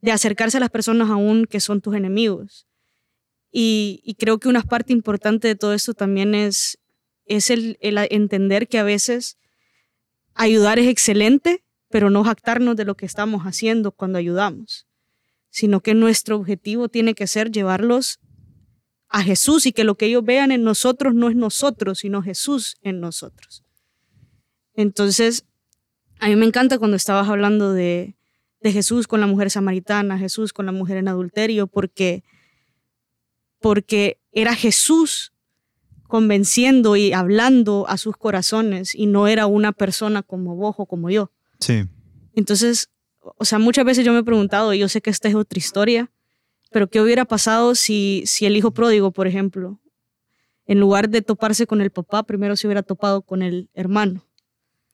de 0.00 0.12
acercarse 0.12 0.56
a 0.56 0.60
las 0.60 0.70
personas 0.70 1.10
aún 1.10 1.46
que 1.46 1.60
son 1.60 1.80
tus 1.80 1.94
enemigos. 1.94 2.66
Y, 3.56 4.16
creo 4.18 4.38
que 4.38 4.48
una 4.48 4.62
parte 4.62 4.92
importante 4.92 5.46
de 5.46 5.54
todo 5.54 5.74
esto 5.74 5.94
también 5.94 6.34
es, 6.34 6.80
es 7.24 7.50
el, 7.50 7.78
entender 7.80 8.66
que 8.66 8.78
a 8.78 8.82
veces 8.82 9.38
ayudar 10.34 10.80
es 10.80 10.88
excelente, 10.88 11.62
pero 11.88 12.10
no 12.10 12.24
jactarnos 12.24 12.74
de 12.74 12.84
lo 12.84 12.96
que 12.96 13.06
estamos 13.06 13.42
haciendo 13.42 13.92
cuando 13.92 14.18
ayudamos, 14.18 14.88
sino 15.50 15.80
que 15.82 15.94
nuestro 15.94 16.34
objetivo 16.34 16.88
tiene 16.88 17.14
que 17.14 17.28
ser 17.28 17.52
llevarlos 17.52 18.18
a 19.08 19.22
Jesús 19.22 19.66
y 19.66 19.72
que 19.72 19.84
lo 19.84 19.94
que 19.94 20.06
ellos 20.06 20.24
vean 20.24 20.50
en 20.50 20.64
nosotros 20.64 21.14
no 21.14 21.28
es 21.28 21.36
nosotros, 21.36 22.00
sino 22.00 22.22
Jesús 22.22 22.76
en 22.82 22.98
nosotros. 22.98 23.62
Entonces, 24.74 25.46
a 26.18 26.26
mí 26.26 26.34
me 26.34 26.46
encanta 26.46 26.78
cuando 26.78 26.96
estabas 26.96 27.28
hablando 27.28 27.72
de, 27.72 28.16
de 28.62 28.72
Jesús 28.72 29.06
con 29.06 29.20
la 29.20 29.28
mujer 29.28 29.52
samaritana, 29.52 30.18
Jesús 30.18 30.52
con 30.52 30.66
la 30.66 30.72
mujer 30.72 30.96
en 30.96 31.06
adulterio, 31.06 31.68
porque, 31.68 32.24
porque 33.64 34.20
era 34.30 34.54
Jesús 34.54 35.32
convenciendo 36.06 36.96
y 36.96 37.14
hablando 37.14 37.86
a 37.88 37.96
sus 37.96 38.14
corazones 38.14 38.94
y 38.94 39.06
no 39.06 39.26
era 39.26 39.46
una 39.46 39.72
persona 39.72 40.22
como 40.22 40.54
vos 40.54 40.74
o 40.76 40.84
como 40.84 41.08
yo. 41.08 41.32
Sí. 41.60 41.86
Entonces, 42.34 42.90
o 43.20 43.46
sea, 43.46 43.58
muchas 43.58 43.86
veces 43.86 44.04
yo 44.04 44.12
me 44.12 44.18
he 44.18 44.22
preguntado, 44.22 44.74
y 44.74 44.80
yo 44.80 44.88
sé 44.90 45.00
que 45.00 45.08
esta 45.08 45.30
es 45.30 45.34
otra 45.34 45.58
historia, 45.58 46.10
pero 46.72 46.90
¿qué 46.90 47.00
hubiera 47.00 47.24
pasado 47.24 47.74
si, 47.74 48.22
si 48.26 48.44
el 48.44 48.54
hijo 48.54 48.72
pródigo, 48.72 49.12
por 49.12 49.26
ejemplo, 49.26 49.80
en 50.66 50.78
lugar 50.78 51.08
de 51.08 51.22
toparse 51.22 51.66
con 51.66 51.80
el 51.80 51.88
papá, 51.88 52.22
primero 52.24 52.56
se 52.56 52.66
hubiera 52.66 52.82
topado 52.82 53.22
con 53.22 53.40
el 53.40 53.70
hermano? 53.72 54.26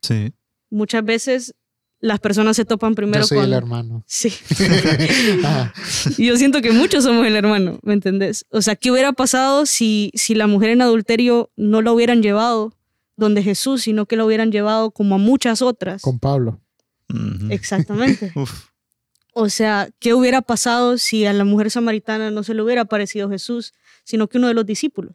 Sí. 0.00 0.32
Muchas 0.70 1.04
veces 1.04 1.56
las 2.00 2.18
personas 2.18 2.56
se 2.56 2.64
topan 2.64 2.94
primero 2.94 3.22
Yo 3.22 3.26
soy 3.26 3.38
con... 3.38 3.46
el 3.46 3.52
hermano. 3.52 4.04
Sí, 4.06 4.32
y 6.16 6.26
yo 6.26 6.36
siento 6.36 6.62
que 6.62 6.72
muchos 6.72 7.04
somos 7.04 7.26
el 7.26 7.36
hermano, 7.36 7.78
¿me 7.82 7.92
entendés? 7.92 8.46
O 8.50 8.62
sea, 8.62 8.76
¿qué 8.76 8.90
hubiera 8.90 9.12
pasado 9.12 9.66
si, 9.66 10.10
si 10.14 10.34
la 10.34 10.46
mujer 10.46 10.70
en 10.70 10.82
adulterio 10.82 11.50
no 11.56 11.82
la 11.82 11.92
hubieran 11.92 12.22
llevado 12.22 12.74
donde 13.16 13.42
Jesús, 13.42 13.82
sino 13.82 14.06
que 14.06 14.16
la 14.16 14.24
hubieran 14.24 14.50
llevado 14.50 14.90
como 14.90 15.16
a 15.16 15.18
muchas 15.18 15.60
otras? 15.60 16.00
Con 16.02 16.18
Pablo. 16.18 16.60
Exactamente. 17.50 18.32
Uf. 18.36 18.70
O 19.32 19.48
sea, 19.48 19.90
¿qué 19.98 20.14
hubiera 20.14 20.42
pasado 20.42 20.98
si 20.98 21.26
a 21.26 21.32
la 21.32 21.44
mujer 21.44 21.70
samaritana 21.70 22.30
no 22.30 22.42
se 22.42 22.54
le 22.54 22.62
hubiera 22.62 22.82
aparecido 22.82 23.30
Jesús, 23.30 23.74
sino 24.04 24.28
que 24.28 24.38
uno 24.38 24.48
de 24.48 24.54
los 24.54 24.66
discípulos? 24.66 25.14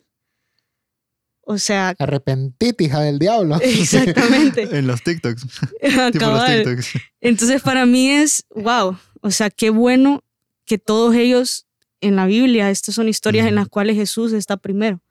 O 1.48 1.60
sea, 1.60 1.94
Arrepentite, 2.00 2.84
hija 2.84 3.02
del 3.02 3.20
diablo. 3.20 3.56
exactamente. 3.62 4.64
En 4.78 4.88
los 4.88 5.04
TikToks. 5.04 5.42
tipo 6.12 6.26
los. 6.26 6.46
TikToks. 6.46 6.94
Entonces 7.22 7.62
para 7.62 7.86
mí 7.86 8.10
es, 8.10 8.46
wow, 8.56 8.98
o 9.22 9.32
sea, 9.32 9.50
qué 9.50 9.70
bueno 9.70 10.24
que 10.66 10.80
todos 10.80 11.16
ellos 11.16 11.68
en 12.02 12.16
la 12.16 12.26
Biblia, 12.26 12.72
estas 12.72 12.96
son 12.96 13.08
historias 13.08 13.48
en 13.48 13.56
las 13.56 13.68
cuales 13.68 13.96
Jesús 13.96 14.34
está 14.34 14.58
primero. 14.58 15.02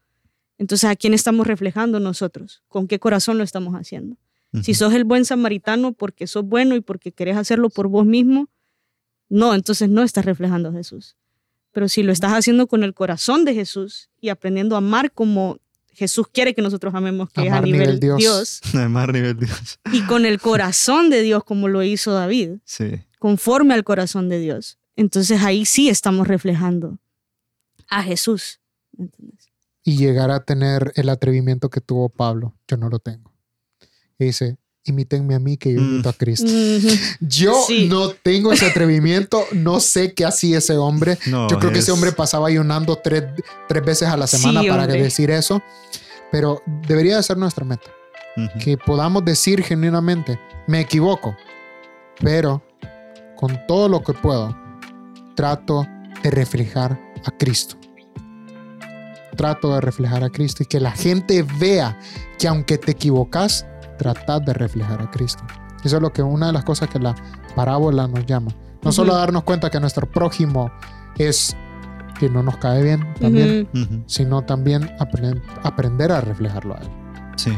Entonces, 0.59 0.89
¿a 0.89 0.95
quién 0.95 1.15
estamos 1.15 1.47
reflejando 1.47 1.99
nosotros? 1.99 2.63
¿Con 2.69 2.87
qué 2.87 2.99
corazón 2.99 3.39
lo 3.39 3.45
estamos 3.45 3.75
haciendo? 3.75 4.17
Si 4.63 4.75
sos 4.75 4.95
el 4.95 5.03
buen 5.03 5.25
samaritano 5.25 5.93
porque 5.93 6.29
sos 6.29 6.45
bueno 6.45 6.77
y 6.77 6.81
porque 6.81 7.11
querés 7.11 7.37
hacerlo 7.37 7.71
por 7.71 7.89
vos 7.89 8.07
mismo, 8.07 8.49
no, 9.29 9.53
entonces 9.53 9.89
no 9.89 10.05
estás 10.05 10.25
reflejando 10.25 10.69
a 10.69 10.73
Jesús. 10.73 11.17
Pero 11.73 11.89
si 11.89 12.05
lo 12.05 12.13
estás 12.13 12.33
haciendo 12.33 12.69
con 12.69 12.85
el 12.85 12.95
corazón 12.95 13.45
de 13.45 13.55
Jesús 13.55 14.11
y 14.21 14.29
aprendiendo 14.29 14.77
a 14.77 14.79
amar 14.79 15.11
como 15.11 15.59
Jesús 15.95 16.27
quiere 16.33 16.55
que 16.55 16.63
nosotros 16.63 16.95
amemos, 16.95 17.31
que 17.31 17.43
es 17.47 17.53
a 17.53 17.57
Amar 17.59 17.65
nivel 17.65 17.81
nivel 17.81 18.01
Dios. 18.01 18.19
Dios, 18.19 18.61
Además, 18.75 19.09
nivel 19.13 19.37
Dios. 19.39 19.79
y 19.93 20.03
con 20.03 20.27
el 20.27 20.41
corazón 20.41 21.11
de 21.11 21.23
Dios 21.23 21.45
como 21.45 21.69
lo 21.69 21.83
hizo 21.83 22.13
David, 22.13 22.59
Sí. 22.65 23.03
conforme 23.19 23.75
al 23.75 23.85
corazón 23.85 24.29
de 24.29 24.39
Dios. 24.39 24.79
Entonces 24.97 25.43
ahí 25.43 25.65
sí 25.65 25.89
estamos 25.89 26.29
reflejando 26.29 26.99
a 27.89 28.03
Jesús. 28.03 28.61
y 29.87 29.97
llegar 29.99 30.31
a 30.31 30.41
tener 30.45 30.93
el 30.97 31.09
atrevimiento 31.11 31.69
que 31.69 31.81
tuvo 31.81 32.09
Pablo. 32.09 32.55
Yo 32.69 32.77
no 32.79 32.89
lo 32.89 32.99
tengo. 33.01 33.33
Y 34.19 34.27
dice, 34.27 34.57
imítenme 34.85 35.35
a 35.35 35.39
mí 35.39 35.57
que 35.57 35.73
yo 35.73 35.81
Mm. 35.81 35.85
imito 35.95 36.09
a 36.09 36.13
Cristo. 36.13 36.47
Ujú. 36.47 36.89
Yo 37.21 37.55
Sí. 37.67 37.89
no 37.89 38.11
tengo 38.11 38.53
ese 38.53 38.67
atrevimiento, 38.67 39.45
no 39.53 39.81
sé 39.81 40.13
qué 40.13 40.25
hacía 40.25 40.59
ese 40.59 40.77
hombre. 40.77 41.19
No, 41.27 41.49
Yo 41.49 41.59
creo 41.59 41.73
que 41.73 41.79
ese 41.79 41.91
es- 41.91 41.95
hombre 41.95 42.13
pasaba 42.13 42.49
ayunando 42.49 42.97
tres, 42.97 43.25
tres 43.69 43.85
veces 43.85 44.09
a 44.09 44.17
la 44.17 44.27
semana 44.27 44.61
Sí, 44.63 44.69
para 44.69 44.83
hombre. 44.85 45.03
decir 45.03 45.31
eso, 45.31 45.63
pero 46.31 46.63
debería 46.87 47.17
de 47.17 47.23
ser 47.23 47.37
nuestra 47.39 47.65
meta, 47.65 47.91
que 48.63 48.77
podamos 48.77 49.25
decir 49.25 49.63
genuinamente, 49.63 50.39
me 50.67 50.81
equivoco, 50.81 51.37
pero 52.21 52.63
con 53.37 53.59
todo 53.67 53.89
lo 53.89 54.03
que 54.03 54.13
puedo, 54.13 54.57
trato 55.35 55.87
de 56.23 56.31
reflejar 56.31 57.01
a 57.25 57.31
Cristo. 57.31 57.77
Trato 59.37 59.75
de 59.75 59.81
reflejar 59.81 60.23
a 60.23 60.31
Cristo 60.31 60.63
y 60.63 60.67
que 60.67 60.79
la 60.79 60.93
gente 60.93 61.45
vea 61.59 61.99
que 62.39 62.47
aunque 62.47 62.79
te 62.79 62.93
equivocas, 62.93 63.67
tratas 63.97 64.45
de 64.45 64.53
reflejar 64.53 65.01
a 65.03 65.11
Cristo. 65.11 65.45
Eso 65.85 65.97
es 65.97 66.03
lo 66.03 66.13
que 66.13 66.23
una 66.23 66.47
de 66.49 66.53
las 66.53 66.65
cosas 66.65 66.89
que 66.89 66.99
la 66.99 67.15
parábola 67.55 68.07
nos 68.09 68.25
llama. 68.27 68.51
No 68.83 68.93
solo 68.93 69.15
a 69.15 69.19
darnos 69.19 69.45
cuenta 69.45 69.71
que 69.71 69.81
nuestro 69.81 70.11
prójimo 70.11 70.71
es 71.19 71.57
que 72.19 72.29
no 72.31 72.43
nos 72.43 72.57
cae 72.59 72.83
bien 72.83 73.15
también, 73.21 73.69
sino 74.07 74.43
también 74.43 74.83
apren- 74.99 75.43
aprender 75.63 76.13
a 76.13 76.21
reflejarlo 76.21 76.75
a 76.75 76.79
él 76.79 76.89
Sí, 77.37 77.53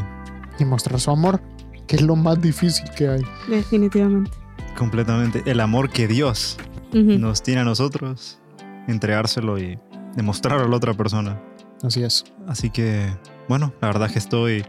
y 0.59 0.65
mostrar 0.65 0.99
su 0.99 1.11
amor, 1.11 1.39
que 1.85 1.95
es 1.97 2.01
lo 2.01 2.15
más 2.15 2.41
difícil 2.41 2.89
que 2.97 3.07
hay. 3.09 3.21
Definitivamente. 3.47 4.31
completamente. 4.77 5.43
El 5.45 5.59
amor 5.59 5.89
que 5.89 6.07
Dios 6.07 6.57
nos 6.93 7.43
tiene 7.43 7.61
a 7.61 7.63
nosotros, 7.63 8.39
entregárselo 8.87 9.59
y 9.59 9.77
demostrarlo 10.15 10.65
a 10.65 10.69
la 10.69 10.75
otra 10.77 10.93
persona. 10.95 11.39
Así 11.83 12.01
es. 12.03 12.23
Así 12.47 12.69
que, 12.71 13.07
bueno, 13.47 13.73
la 13.81 13.87
verdad 13.89 14.07
es 14.07 14.13
que 14.13 14.19
estoy... 14.19 14.65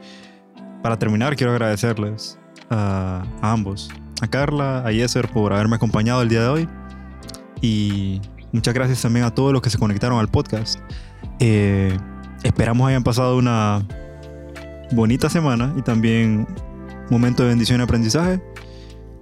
Para 0.82 0.98
terminar, 0.98 1.36
quiero 1.36 1.52
agradecerles 1.52 2.38
a, 2.70 3.24
a 3.40 3.52
ambos, 3.52 3.90
a 4.20 4.28
Carla, 4.28 4.86
a 4.86 4.92
Yeser 4.92 5.28
por 5.28 5.52
haberme 5.52 5.76
acompañado 5.76 6.22
el 6.22 6.28
día 6.28 6.42
de 6.42 6.48
hoy. 6.48 6.68
Y 7.60 8.20
muchas 8.52 8.74
gracias 8.74 9.02
también 9.02 9.24
a 9.24 9.34
todos 9.34 9.52
los 9.52 9.62
que 9.62 9.70
se 9.70 9.78
conectaron 9.78 10.18
al 10.18 10.28
podcast. 10.28 10.78
Eh, 11.40 11.96
esperamos 12.42 12.88
hayan 12.88 13.02
pasado 13.02 13.36
una 13.36 13.86
bonita 14.92 15.28
semana 15.28 15.74
y 15.76 15.82
también 15.82 16.46
momento 17.10 17.42
de 17.42 17.50
bendición 17.50 17.80
y 17.80 17.84
aprendizaje. 17.84 18.40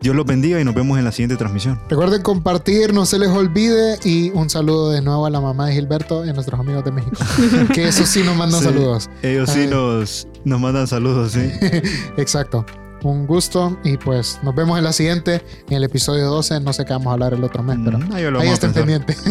Dios 0.01 0.15
los 0.15 0.27
bendiga 0.27 0.61
y 0.61 0.65
nos 0.65 0.75
vemos 0.75 0.99
en 0.99 1.05
la 1.05 1.13
siguiente 1.13 1.37
transmisión. 1.37 1.81
Recuerden 1.89 2.23
compartir, 2.23 2.93
no 2.93 3.07
se 3.07 3.19
les 3.19 3.29
olvide 3.31 3.99
y 4.05 4.31
un 4.31 4.51
saludo 4.51 4.91
de 4.91 5.01
nuevo 5.03 5.27
a 5.27 5.31
la 5.31 5.41
mamá 5.41 5.67
de 5.67 5.73
Gilberto 5.75 6.25
y 6.25 6.29
a 6.29 6.33
nuestros 6.33 6.61
amigos 6.61 6.85
de 6.85 6.93
México, 6.93 7.17
que 7.75 7.89
eso 7.89 8.05
sí 8.07 8.23
nos 8.23 8.37
mandan 8.37 8.61
Sí. 8.61 8.67
saludos. 8.67 9.11
Ellos 9.23 9.51
sí 9.51 9.67
nos, 9.67 10.29
nos 10.45 10.61
mandan 10.61 10.87
saludos, 10.87 11.33
sí. 11.33 11.51
Exacto. 12.17 12.65
Un 13.03 13.27
gusto 13.27 13.79
y 13.85 13.99
pues 13.99 14.41
nos 14.43 14.55
vemos 14.55 14.79
en 14.79 14.85
la 14.85 14.93
siguiente, 14.93 15.43
en 15.69 15.77
el 15.77 15.85
episodio 15.85 16.27
12. 16.27 16.61
No 16.61 16.73
sé 16.73 16.85
qué 16.85 16.93
vamos 16.93 17.09
a 17.09 17.13
hablar 17.13 17.35
el 17.35 17.45
otro 17.45 17.63
mes, 17.63 17.79
pero 17.85 17.99
Mm, 17.99 18.13
ahí 18.13 18.25
ahí 18.25 18.49
estén 18.49 18.73
pendientes. 18.73 19.23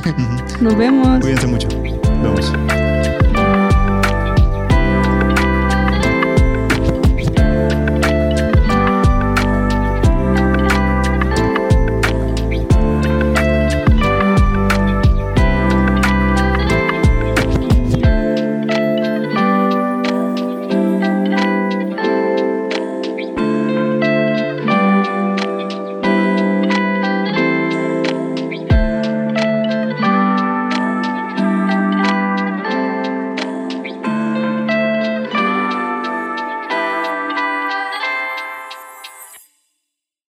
Nos 0.61 0.77
vemos. 0.77 1.19
Cuídense 1.19 1.47
mucho. 1.47 1.67
Nos 2.23 2.51
vemos. 2.51 2.94